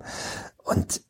[0.66, 1.02] Und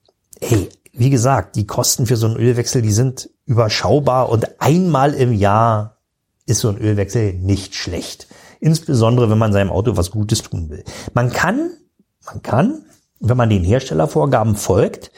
[0.41, 5.33] hey, wie gesagt, die Kosten für so einen Ölwechsel, die sind überschaubar und einmal im
[5.33, 5.97] Jahr
[6.45, 8.27] ist so ein Ölwechsel nicht schlecht.
[8.59, 10.83] Insbesondere, wenn man seinem Auto was Gutes tun will.
[11.13, 11.69] Man kann,
[12.25, 12.85] man kann,
[13.19, 15.11] wenn man den Herstellervorgaben folgt,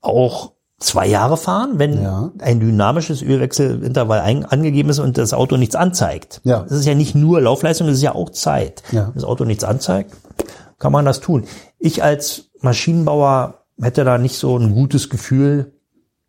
[0.00, 2.32] auch zwei Jahre fahren, wenn Ja.
[2.40, 6.40] ein dynamisches Ölwechselintervall ein, angegeben ist und das Auto nichts anzeigt.
[6.44, 6.60] Ja.
[6.62, 8.82] Das ist ja nicht nur Laufleistung, das ist ja auch Zeit.
[8.92, 9.06] Ja.
[9.08, 10.12] Wenn das Auto nichts anzeigt,
[10.78, 11.44] kann man das tun.
[11.78, 15.72] Ich als Maschinenbauer hätte da nicht so ein gutes Gefühl.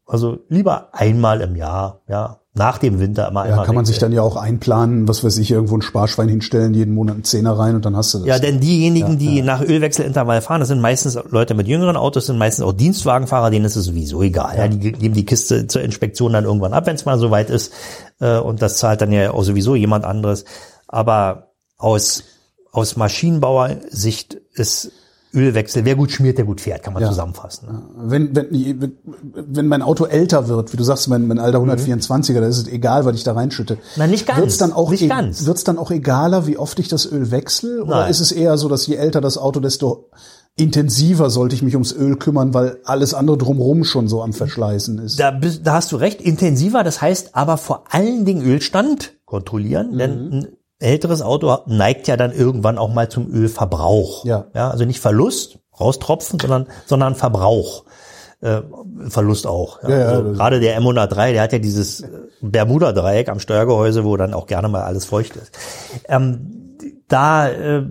[0.08, 3.66] Also lieber einmal im Jahr, ja, nach dem Winter immer Ja, einmal.
[3.66, 6.94] kann man sich dann ja auch einplanen, was weiß ich, irgendwo ein Sparschwein hinstellen, jeden
[6.94, 8.28] Monat einen Zehner rein und dann hast du das.
[8.28, 12.38] Ja, denn diejenigen, die nach Ölwechselintervall fahren, das sind meistens Leute mit jüngeren Autos, sind
[12.38, 14.58] meistens auch Dienstwagenfahrer, denen ist es sowieso egal.
[14.58, 17.74] Ja, die geben die Kiste zur Inspektion dann irgendwann ab, wenn es mal soweit ist.
[18.22, 20.46] Äh, Und das zahlt dann ja auch sowieso jemand anderes.
[20.88, 22.24] Aber aus,
[22.72, 24.92] aus Maschinenbauersicht ist
[25.36, 27.10] Ölwechsel, wer gut schmiert, der gut fährt, kann man Ja.
[27.10, 27.68] zusammenfassen.
[27.68, 27.82] Ne?
[27.98, 28.94] Wenn, wenn,
[29.34, 32.68] wenn, mein Auto älter wird, wie du sagst, mein, mein alter 124er, da ist es
[32.68, 33.76] egal, was ich da reinschütte.
[33.76, 33.80] Mhm.
[33.98, 34.40] Na, nicht ganz.
[34.40, 35.46] Wird's dann auch, Nicht e- ganz.
[35.46, 37.84] Wird's dann auch egaler, wie oft ich das Öl wechsle?
[37.84, 38.12] Oder Nein.
[38.12, 40.10] ist es eher so, dass je älter das Auto, desto
[40.58, 45.00] intensiver sollte ich mich ums Öl kümmern, weil alles andere drumherum schon so am Verschleißen
[45.00, 45.20] ist?
[45.20, 49.98] Da, bist- da hast du recht, intensiver, das heißt aber vor allen Dingen Ölstand kontrollieren,
[49.98, 50.48] denn ein
[50.80, 54.26] älteres Auto neigt ja dann irgendwann auch mal zum Ölverbrauch.
[54.26, 54.48] Ja.
[54.54, 57.86] ja also nicht Verlust, raustropfen, sondern, sondern Verbrauch.
[58.42, 58.62] Äh,
[59.08, 59.82] Verlust auch.
[59.84, 59.90] Ja.
[59.90, 62.10] Ja, ja, also gerade der M103, der hat ja dieses äh,
[62.42, 65.58] Bermuda-Dreieck am Steuergehäuse, wo dann auch gerne mal alles feucht ist.
[66.08, 66.76] Ähm,
[67.08, 67.86] da äh,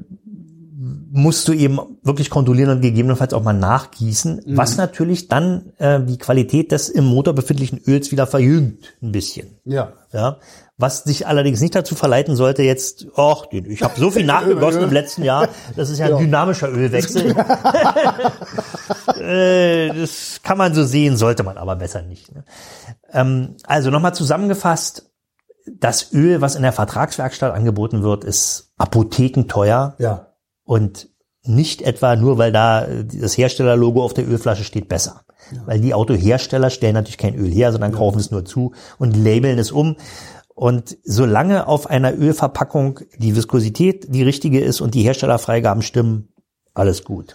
[1.16, 4.56] musst du eben wirklich kontrollieren und gegebenenfalls auch mal nachgießen, Mhm.
[4.56, 9.58] was natürlich dann äh, die Qualität des im Motor befindlichen Öls wieder verjüngt, ein bisschen.
[9.64, 9.92] Ja.
[10.12, 10.38] Ja,
[10.76, 14.90] was dich allerdings nicht dazu verleiten sollte, jetzt, ach, ich habe so viel nachgegossen im
[14.92, 17.32] letzten Jahr, das ist ja ein dynamischer Ölwechsel.
[19.20, 22.34] Äh, das kann man so sehen, sollte man aber besser nicht.
[22.34, 22.44] Ne?
[23.12, 25.10] Ähm, also nochmal zusammengefasst,
[25.78, 30.33] das Öl, was in der Vertragswerkstatt angeboten wird, ist apothekenteuer Ja.
[30.64, 31.08] Und
[31.46, 35.22] nicht etwa nur, weil da äh, das Herstellerlogo auf der Ölflasche steht, besser.
[35.66, 39.58] Weil die Autohersteller stellen natürlich kein Öl her, sondern kaufen es nur zu und labeln
[39.58, 39.96] es um.
[40.54, 46.32] Und solange auf einer Ölverpackung die Viskosität die richtige ist und die Herstellerfreigaben stimmen,
[46.72, 47.34] alles gut.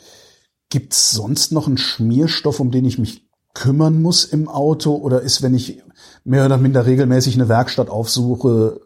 [0.70, 4.96] Gibt's sonst noch einen Schmierstoff, um den ich mich kümmern muss im Auto?
[4.96, 5.84] Oder ist, wenn ich
[6.24, 8.82] mehr oder minder regelmäßig eine Werkstatt aufsuche,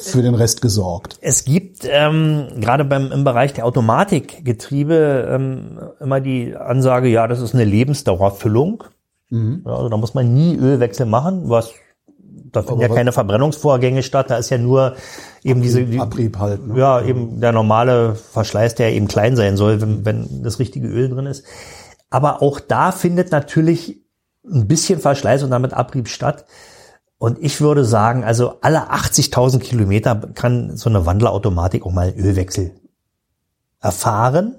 [0.00, 1.18] für den Rest gesorgt?
[1.20, 7.40] Es gibt ähm, gerade beim im Bereich der Automatikgetriebe ähm, immer die Ansage, ja, das
[7.40, 8.84] ist eine Lebensdauerfüllung.
[9.66, 11.74] Ja, also da muss man nie Ölwechsel machen, was
[12.52, 14.30] da finden Aber ja keine Verbrennungsvorgänge statt.
[14.30, 14.96] Da ist ja nur
[15.44, 16.66] eben diese die, Abrieb halt.
[16.66, 16.78] Ne?
[16.78, 21.08] ja eben der normale Verschleiß, der eben klein sein soll, wenn, wenn das richtige Öl
[21.10, 21.44] drin ist.
[22.10, 24.00] Aber auch da findet natürlich
[24.50, 26.46] ein bisschen Verschleiß und damit Abrieb statt.
[27.18, 32.18] Und ich würde sagen, also alle 80.000 Kilometer kann so eine Wandlerautomatik auch mal einen
[32.18, 32.72] Ölwechsel
[33.80, 34.54] erfahren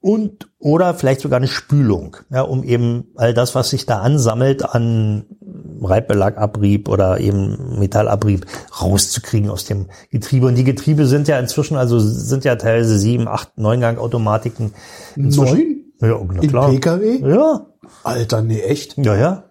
[0.00, 4.64] und oder vielleicht sogar eine Spülung, ja, um eben all das, was sich da ansammelt
[4.64, 5.26] an
[5.82, 8.46] Reibbelagabrieb oder eben Metallabrieb
[8.80, 10.46] rauszukriegen aus dem Getriebe.
[10.46, 14.72] Und die Getriebe sind ja inzwischen, also sind ja teilweise sieben, acht, neungang Automatiken.
[15.16, 15.84] Neun?
[16.00, 16.70] Ja, na In klar.
[16.70, 17.18] PKW?
[17.18, 17.66] Ja,
[18.02, 18.96] Alter, nee, echt?
[18.96, 19.49] ja, ja.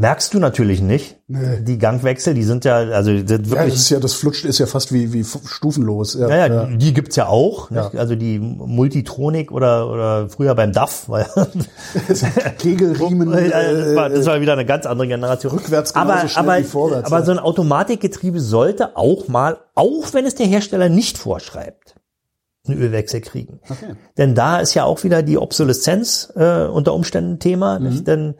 [0.00, 1.18] Merkst du natürlich nicht.
[1.28, 1.60] Nee.
[1.60, 3.74] Die Gangwechsel, die sind ja, also sind Ja, wirklich.
[3.74, 6.14] das ist ja, das flutscht ist ja fast wie, wie stufenlos.
[6.14, 7.70] Ja, Ja, ja, Die, gibt's ja auch.
[7.70, 7.90] Ja.
[7.94, 11.10] Also die Multitronik oder, oder früher beim DAF.
[11.10, 11.26] Weil,
[12.58, 13.30] Kegelriemen.
[13.40, 15.52] Äh, das, war, wieder eine ganz andere Generation.
[15.52, 20.34] Rückwärts aber, aber, wie vorwärts, aber so ein Automatikgetriebe sollte auch mal, auch wenn es
[20.34, 21.94] der Hersteller nicht vorschreibt,
[22.66, 23.60] einen Ölwechsel kriegen.
[23.68, 23.96] Okay.
[24.16, 27.78] Denn da ist ja auch wieder die Obsoleszenz äh, unter Umständen Thema.
[27.78, 27.88] Mhm.
[27.88, 28.06] Nicht?
[28.06, 28.34] Denn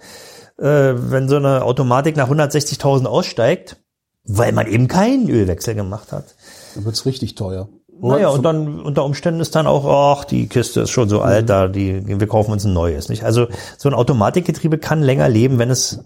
[0.61, 3.77] äh, wenn so eine Automatik nach 160.000 aussteigt,
[4.25, 6.35] weil man eben keinen Ölwechsel gemacht hat.
[6.75, 7.69] Dann wird's richtig teuer.
[8.03, 9.85] Naja, und dann unter Umständen ist dann auch,
[10.19, 13.25] ach, die Kiste ist schon so alt, da, die, wir kaufen uns ein neues, nicht?
[13.25, 16.03] Also so ein Automatikgetriebe kann länger leben, wenn es,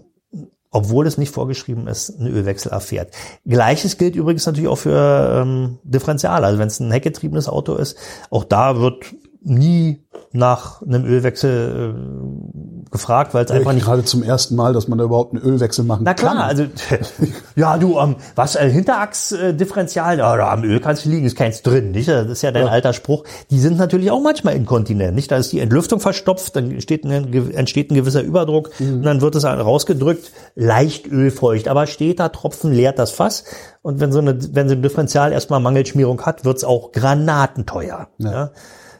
[0.71, 3.13] obwohl es nicht vorgeschrieben ist, einen Ölwechsel erfährt.
[3.45, 6.45] Gleiches gilt übrigens natürlich auch für ähm, Differentiale.
[6.45, 7.97] Also wenn es ein heckgetriebenes Auto ist,
[8.29, 14.03] auch da wird nie nach einem Ölwechsel äh, gefragt, weil es einfach Ich nicht gerade
[14.03, 16.43] zum ersten Mal, dass man da überhaupt einen Ölwechsel machen na klar, kann.
[16.43, 16.65] also
[17.55, 21.61] ja, du, ähm, was äh, Hinterachsdifferential, ja, da am Öl kannst du liegen, ist keins
[21.61, 22.07] drin, nicht?
[22.07, 23.23] Das ist ja dein alter Spruch.
[23.51, 25.31] Die sind natürlich auch manchmal inkontinent, nicht?
[25.31, 29.35] Da ist die Entlüftung verstopft, dann entsteht ein, entsteht ein gewisser Überdruck und dann wird
[29.35, 33.43] es rausgedrückt, leicht ölfeucht, aber steht da Tropfen leert das Fass
[33.81, 38.07] und wenn so eine wenn so ein Differential erstmal Mangelschmierung hat, wird's auch granatenteuer.
[38.17, 38.51] Ja.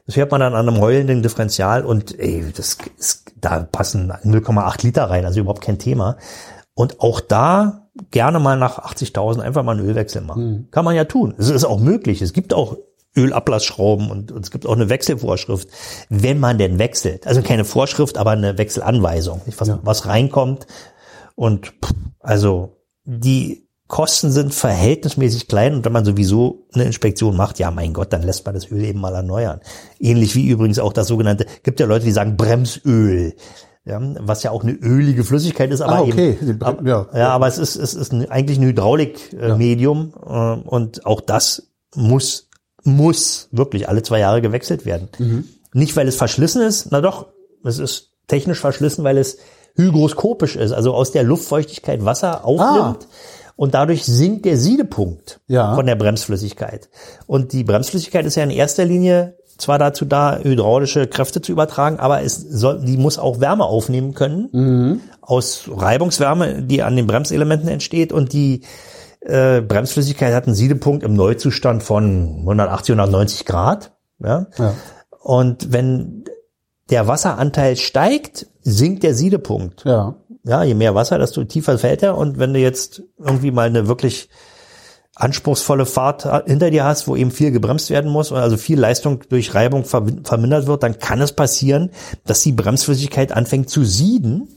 [0.05, 4.83] Das fährt man dann an einem heulenden Differential und ey, das ist, da passen 0,8
[4.83, 6.17] Liter rein, also überhaupt kein Thema.
[6.75, 10.67] Und auch da gerne mal nach 80.000 einfach mal einen Ölwechsel machen.
[10.71, 11.33] Kann man ja tun.
[11.37, 12.21] Es ist auch möglich.
[12.21, 12.77] Es gibt auch
[13.15, 15.69] Ölablassschrauben und, und es gibt auch eine Wechselvorschrift,
[16.09, 17.25] wenn man denn wechselt.
[17.25, 20.67] Also keine Vorschrift, aber eine Wechselanweisung, nicht, was, was reinkommt.
[21.35, 27.59] Und pff, also die Kosten sind verhältnismäßig klein und wenn man sowieso eine Inspektion macht,
[27.59, 29.61] ja mein Gott, dann lässt man das Öl eben mal erneuern.
[29.99, 33.35] Ähnlich wie übrigens auch das sogenannte, gibt ja Leute, die sagen Bremsöl.
[33.87, 36.35] Ja, was ja auch eine ölige Flüssigkeit ist, aber Ah, okay.
[36.41, 37.07] Eben, aber, ja.
[37.13, 37.29] ja.
[37.29, 42.49] aber es ist, es ist ein, eigentlich ein Hydraulikmedium äh, und auch das muss,
[42.83, 45.09] muss wirklich alle zwei Jahre gewechselt werden.
[45.19, 45.43] Mhm.
[45.73, 47.27] Nicht, weil es verschlissen ist, na doch,
[47.63, 49.37] es ist technisch verschlissen, weil es
[49.75, 53.07] hygroskopisch ist, also aus der Luftfeuchtigkeit Wasser aufnimmt.
[53.55, 55.75] Und dadurch sinkt der Siedepunkt Ja.
[55.75, 56.89] von der Bremsflüssigkeit.
[57.25, 61.97] Und die Bremsflüssigkeit ist ja in erster Linie zwar dazu da, hydraulische Kräfte zu übertragen,
[61.97, 67.69] aber es soll, die muss auch Wärme aufnehmen können aus Reibungswärme, die an den Bremselementen
[67.69, 68.63] entsteht und die
[69.21, 73.93] äh, Bremsflüssigkeit hat einen Siedepunkt im Neuzustand von 180, 190 Grad.
[74.19, 74.47] Ja?
[74.57, 74.73] Ja.
[75.21, 76.25] Und wenn
[76.89, 79.83] der Wasseranteil steigt, sinkt der Siedepunkt.
[79.85, 80.15] Ja.
[80.45, 82.17] Ja, je mehr Wasser, desto tiefer fällt er.
[82.17, 84.29] Und wenn du jetzt irgendwie mal eine wirklich
[85.15, 89.55] anspruchsvolle Fahrt hinter dir hast, wo eben viel gebremst werden muss, also viel Leistung durch
[89.55, 91.89] Reibung ver- vermindert wird, dann kann es passieren,
[92.25, 94.49] dass die Bremsflüssigkeit anfängt zu sieden.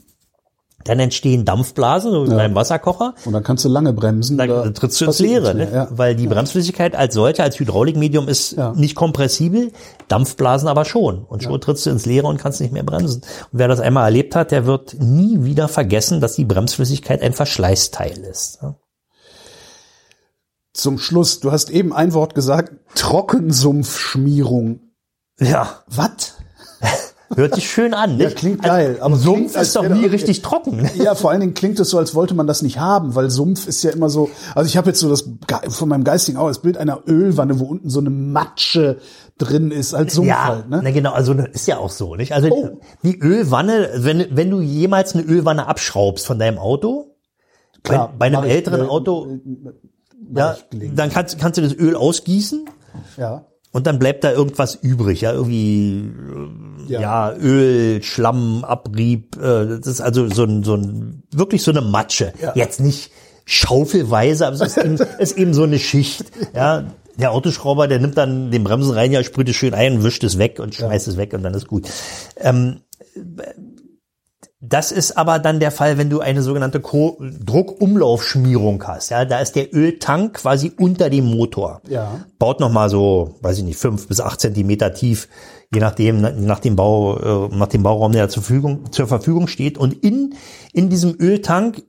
[0.85, 3.13] Dann entstehen Dampfblasen, so wie beim Wasserkocher.
[3.25, 4.37] Und dann kannst du lange bremsen.
[4.37, 5.69] Dann da trittst du ins Leere, ne?
[5.71, 5.87] Ja.
[5.91, 8.71] weil die Bremsflüssigkeit als solche, als Hydraulikmedium ist Ja.
[8.73, 9.71] nicht kompressibel,
[10.07, 11.23] Dampfblasen aber schon.
[11.25, 13.21] Und schon trittst du ins Leere und kannst nicht mehr bremsen.
[13.51, 17.33] Und wer das einmal erlebt hat, der wird nie wieder vergessen, dass die Bremsflüssigkeit ein
[17.33, 18.63] Verschleißteil ist.
[18.63, 18.75] ne?
[20.73, 24.79] Zum Schluss, du hast eben ein Wort gesagt, Trockensumpfschmierung.
[25.39, 26.35] Ja, Was?
[27.35, 28.37] Hört sich schön an, Ja, nicht?
[28.37, 30.77] klingt geil, aber Ein Sumpf ist doch nie richtig trocken.
[30.77, 30.89] ne?
[30.95, 33.67] Ja, vor allen Dingen klingt es so, als wollte man das nicht haben, weil Sumpf
[33.67, 35.29] ist ja immer so, also ich habe jetzt so das
[35.69, 38.97] von meinem geistigen Auge das Bild einer Ölwanne, wo unten so eine Matsche
[39.37, 40.81] drin ist, als Sumpf Ja, halt, ne?
[40.83, 42.33] na genau, also ist ja auch so, nicht?
[42.33, 42.79] Also Oh.
[43.03, 47.15] die Ölwanne, wenn, wenn du jemals eine Ölwanne abschraubst von deinem Auto,
[47.83, 49.27] Klar, bei, bei einem mach ich, älteren äh, Auto,
[50.35, 50.57] ja,
[50.93, 52.65] dann kannst, kannst du das Öl ausgießen
[53.17, 53.45] Ja.
[53.71, 56.11] Und dann bleibt da irgendwas übrig, ja, irgendwie
[56.87, 57.01] Ja.
[57.01, 61.81] ja, Öl, Schlamm, Abrieb, äh, das ist also so ein, so ein wirklich so eine
[61.81, 62.33] Matsche.
[62.41, 62.53] Ja.
[62.55, 63.11] Jetzt nicht
[63.45, 66.25] schaufelweise, aber es ist eben, ist eben so eine Schicht.
[66.55, 66.85] Ja,
[67.17, 70.73] der Autoschrauber, der nimmt dann den Bremsenreiniger, sprüht es schön ein, wischt es weg und
[70.73, 71.87] schmeißt es weg und dann ist gut.
[72.37, 72.81] Ähm,
[74.61, 79.09] das ist aber dann der Fall, wenn du eine sogenannte Druckumlaufschmierung hast.
[79.09, 81.81] Ja, da ist der Öltank quasi unter dem Motor.
[81.87, 82.25] Ja.
[82.39, 85.29] Baut noch mal so, weiß ich nicht, fünf bis acht Zentimeter tief,
[85.73, 89.77] je nachdem, nach dem Bau, äh, nach dem Bauraum, der zur Verfügung, zur Verfügung steht.
[89.77, 90.35] Und in,
[90.73, 91.81] in diesem Öltank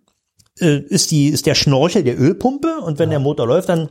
[0.61, 2.83] äh, ist die, ist der Schnorchel der Ölpumpe.
[2.85, 3.89] Und wenn der Motor läuft, dann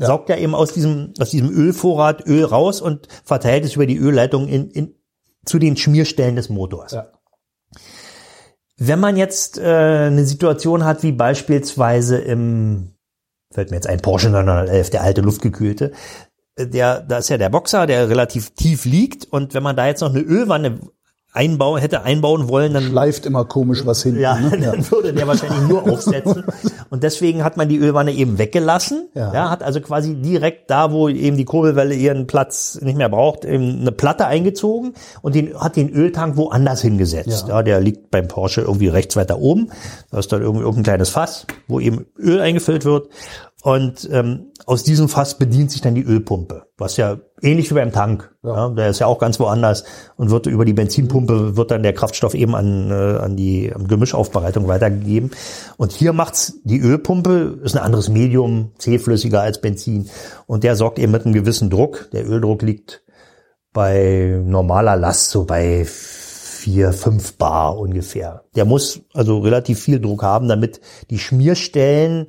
[0.00, 3.98] saugt er eben aus diesem, aus diesem Ölvorrat Öl raus und verteilt es über die
[3.98, 4.96] Ölleitung in, in,
[5.44, 6.90] zu den Schmierstellen des Motors.
[6.90, 7.06] Ja.
[8.84, 12.94] Wenn man jetzt äh, eine Situation hat, wie beispielsweise im,
[13.52, 15.92] fällt mir jetzt ein Porsche 911, der alte luftgekühlte,
[16.56, 19.86] äh, der, da ist ja der Boxer, der relativ tief liegt und wenn man da
[19.86, 20.80] jetzt noch eine Ölwanne
[21.32, 24.20] einbauen, hätte einbauen wollen, dann Schleift immer komisch was hinten.
[24.20, 24.50] ja, ne?
[24.60, 26.44] dann würde der wahrscheinlich nur aufsetzen.
[26.90, 29.08] Und deswegen hat man die Ölwanne eben weggelassen.
[29.14, 29.32] Ja.
[29.32, 29.50] Ja.
[29.50, 33.80] hat also quasi direkt da, wo eben die Kurbelwelle ihren Platz nicht mehr braucht, eben
[33.80, 34.92] eine Platte eingezogen
[35.22, 37.48] und den, hat den Öltank woanders hingesetzt.
[37.48, 37.56] Ja.
[37.56, 37.62] Ja.
[37.62, 39.70] der liegt beim Porsche irgendwie rechts weiter oben.
[40.10, 43.08] Da ist dann irgendwie irgendein kleines Fass, wo eben Öl eingefüllt wird.
[43.62, 47.92] Und ähm, aus diesem Fass bedient sich dann die Ölpumpe, was ja ähnlich wie beim
[47.92, 48.34] Tank.
[48.44, 48.70] Ja.
[48.70, 49.84] der ist ja auch ganz woanders
[50.16, 53.86] und wird über die Benzinpumpe wird dann der Kraftstoff eben an, äh, an die an
[53.86, 55.30] Gemischaufbereitung weitergegeben.
[55.76, 60.08] Und hier macht's die Ölpumpe ist ein anderes Medium, zähflüssiger als Benzin
[60.46, 62.08] und der sorgt eben mit einem gewissen Druck.
[62.12, 63.02] Der Öldruck liegt
[63.72, 68.44] bei normaler Last so bei vier, fünf Bar ungefähr.
[68.54, 72.26] Der muss also relativ viel Druck haben, damit die Schmierstellen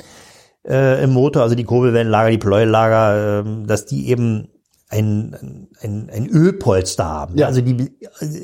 [0.67, 4.49] äh, im Motor, also die Kurbelwellenlager, die Pleuellager, äh, dass die eben
[4.93, 7.37] ein, ein, ein Ölpolster haben.
[7.37, 7.47] Ja.
[7.47, 7.91] Also die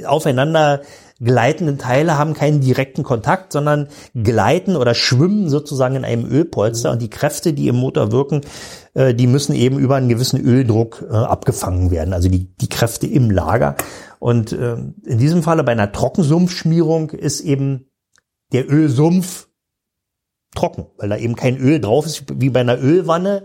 [0.05, 0.81] aufeinander
[1.21, 7.01] gleitenden Teile haben keinen direkten Kontakt, sondern gleiten oder schwimmen sozusagen in einem Ölpolster und
[7.01, 8.41] die Kräfte, die im Motor wirken,
[8.93, 13.05] äh, die müssen eben über einen gewissen Öldruck äh, abgefangen werden, also die, die Kräfte
[13.05, 13.75] im Lager.
[14.19, 17.89] Und äh, in diesem Falle bei einer Trockensumpfschmierung ist eben
[18.53, 19.49] der Ölsumpf
[20.55, 23.43] trocken, weil da eben kein Öl drauf ist, wie bei einer Ölwanne,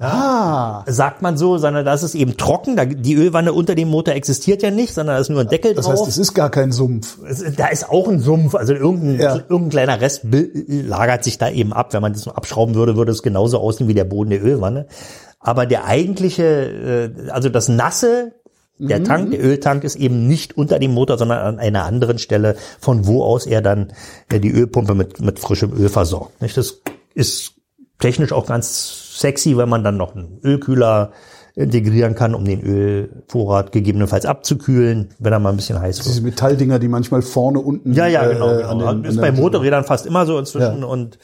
[0.00, 2.74] Ah, sagt man so, sondern das ist eben trocken.
[2.76, 5.74] Da, die Ölwanne unter dem Motor existiert ja nicht, sondern da ist nur ein Deckel
[5.74, 5.92] das drauf.
[6.00, 7.18] heißt, es ist gar kein Sumpf.
[7.56, 9.36] Da ist auch ein Sumpf, also irgendein, Ja.
[9.36, 11.92] irgendein kleiner Rest lagert sich da eben ab.
[11.92, 14.86] Wenn man das nur abschrauben würde, würde es genauso aussehen wie der Boden der Ölwanne.
[15.38, 18.32] Aber der eigentliche, äh, also das Nasse,
[18.78, 22.56] der Tank, der Öltank ist eben nicht unter dem Motor, sondern an einer anderen Stelle,
[22.80, 23.92] von wo aus er dann
[24.30, 26.32] äh, die Ölpumpe mit, mit frischem Öl versorgt.
[26.40, 26.76] Das
[27.14, 27.52] ist
[27.98, 31.12] technisch auch ganz sexy, wenn man dann noch einen Ölkühler
[31.56, 36.06] integrieren kann, um den Ölvorrat gegebenenfalls abzukühlen, wenn er mal ein bisschen heiß wird.
[36.08, 37.92] Diese Metalldinger, die manchmal vorne unten.
[37.92, 38.46] Ja, ja, äh, genau.
[38.56, 38.74] genau.
[38.78, 40.86] den- an ist bei Motorrädern fast immer so inzwischen Ja.
[40.86, 41.18] und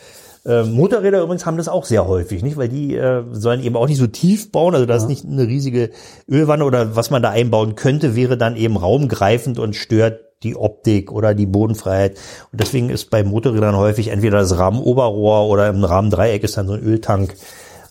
[0.45, 2.57] äh, Motorräder übrigens haben das auch sehr häufig, nicht?
[2.57, 5.47] Weil die äh, sollen eben auch nicht so tief bauen, also da ist nicht eine
[5.47, 5.91] riesige
[6.29, 11.11] Ölwanne oder was man da einbauen könnte, wäre dann eben raumgreifend und stört die Optik
[11.11, 12.17] oder die Bodenfreiheit.
[12.53, 16.75] Und deswegen ist bei Motorrädern häufig entweder das Rahmenoberrohr oder im Rahmendreieck ist dann so
[16.75, 17.35] ein Öltank,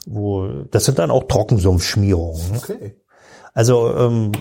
[0.05, 2.51] wo das sind dann auch Trockensumpfschmierungen.
[2.51, 2.57] ne?
[2.57, 2.95] Okay.
[3.53, 4.31] Also ähm,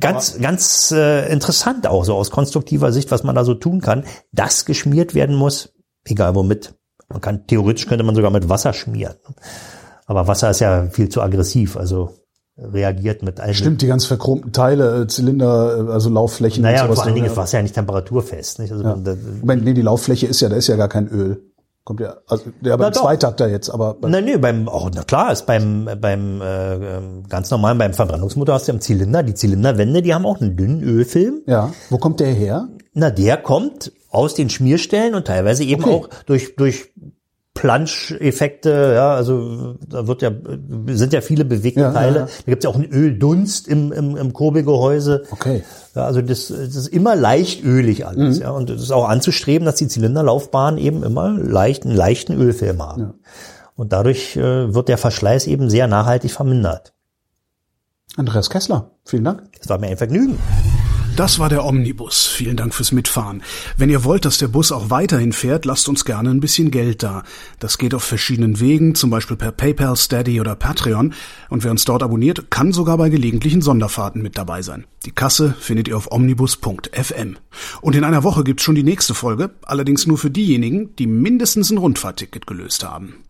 [0.00, 3.80] ganz, Aber ganz äh, interessant auch so aus konstruktiver Sicht, was man da so tun
[3.80, 5.74] kann, dass geschmiert werden muss,
[6.04, 6.74] egal womit.
[7.08, 9.16] Man kann theoretisch könnte man sogar mit Wasser schmieren.
[10.06, 12.10] Aber Wasser ist ja viel zu aggressiv, also
[12.58, 13.54] reagiert mit allen.
[13.54, 16.62] Stimmt, die ganz verchromten Teile, äh, Zylinder, äh, also Laufflächen.
[16.62, 18.58] Naja, und, und vor allen Dingen ist Wasser ja nicht temperaturfest.
[18.58, 18.72] Nicht?
[18.72, 18.96] Also ja.
[19.42, 21.47] man, nee, die Lauffläche ist ja, da ist ja gar kein Öl.
[21.88, 25.46] Kommt ja, also der beim Zweitakter jetzt, aber Nein, nee, beim oh, na klar, ist
[25.46, 30.12] beim beim äh, ähm, ganz normalen beim Verbrennungsmotor hast du im Zylinder, die Zylinderwände, die
[30.12, 31.40] haben auch einen dünnen Ölfilm.
[31.46, 31.72] Ja.
[31.88, 32.68] Wo kommt der her?
[32.92, 35.94] Na, der kommt aus den Schmierstellen und teilweise eben okay.
[35.94, 36.92] auch durch durch
[37.58, 40.30] Planscheffekte, ja, also da wird ja
[40.90, 42.14] sind ja viele bewegte ja, Teile.
[42.14, 42.26] Ja, ja.
[42.26, 45.24] Da gibt's ja auch einen Öldunst im, im, im Kurbelgehäuse.
[45.32, 45.64] Okay.
[45.96, 48.42] Ja, also das, das ist immer leicht ölig alles, mhm.
[48.42, 52.80] ja, und es ist auch anzustreben, dass die Zylinderlaufbahnen eben immer leicht einen leichten Ölfilm
[52.80, 53.14] haben.
[53.74, 56.94] Und dadurch äh, wird der Verschleiß eben sehr nachhaltig vermindert.
[58.16, 59.42] Andreas Kessler, vielen Dank.
[59.60, 60.38] Es war mir ein Vergnügen.
[61.18, 62.28] Das war der Omnibus.
[62.28, 63.42] Vielen Dank fürs Mitfahren.
[63.76, 67.02] Wenn ihr wollt, dass der Bus auch weiterhin fährt, lasst uns gerne ein bisschen Geld
[67.02, 67.24] da.
[67.58, 71.12] Das geht auf verschiedenen Wegen, zum Beispiel per PayPal, Steady oder Patreon.
[71.48, 74.86] Und wer uns dort abonniert, kann sogar bei gelegentlichen Sonderfahrten mit dabei sein.
[75.06, 77.36] Die Kasse findet ihr auf omnibus.fm.
[77.80, 81.72] Und in einer Woche gibt's schon die nächste Folge, allerdings nur für diejenigen, die mindestens
[81.72, 83.24] ein Rundfahrtticket gelöst haben.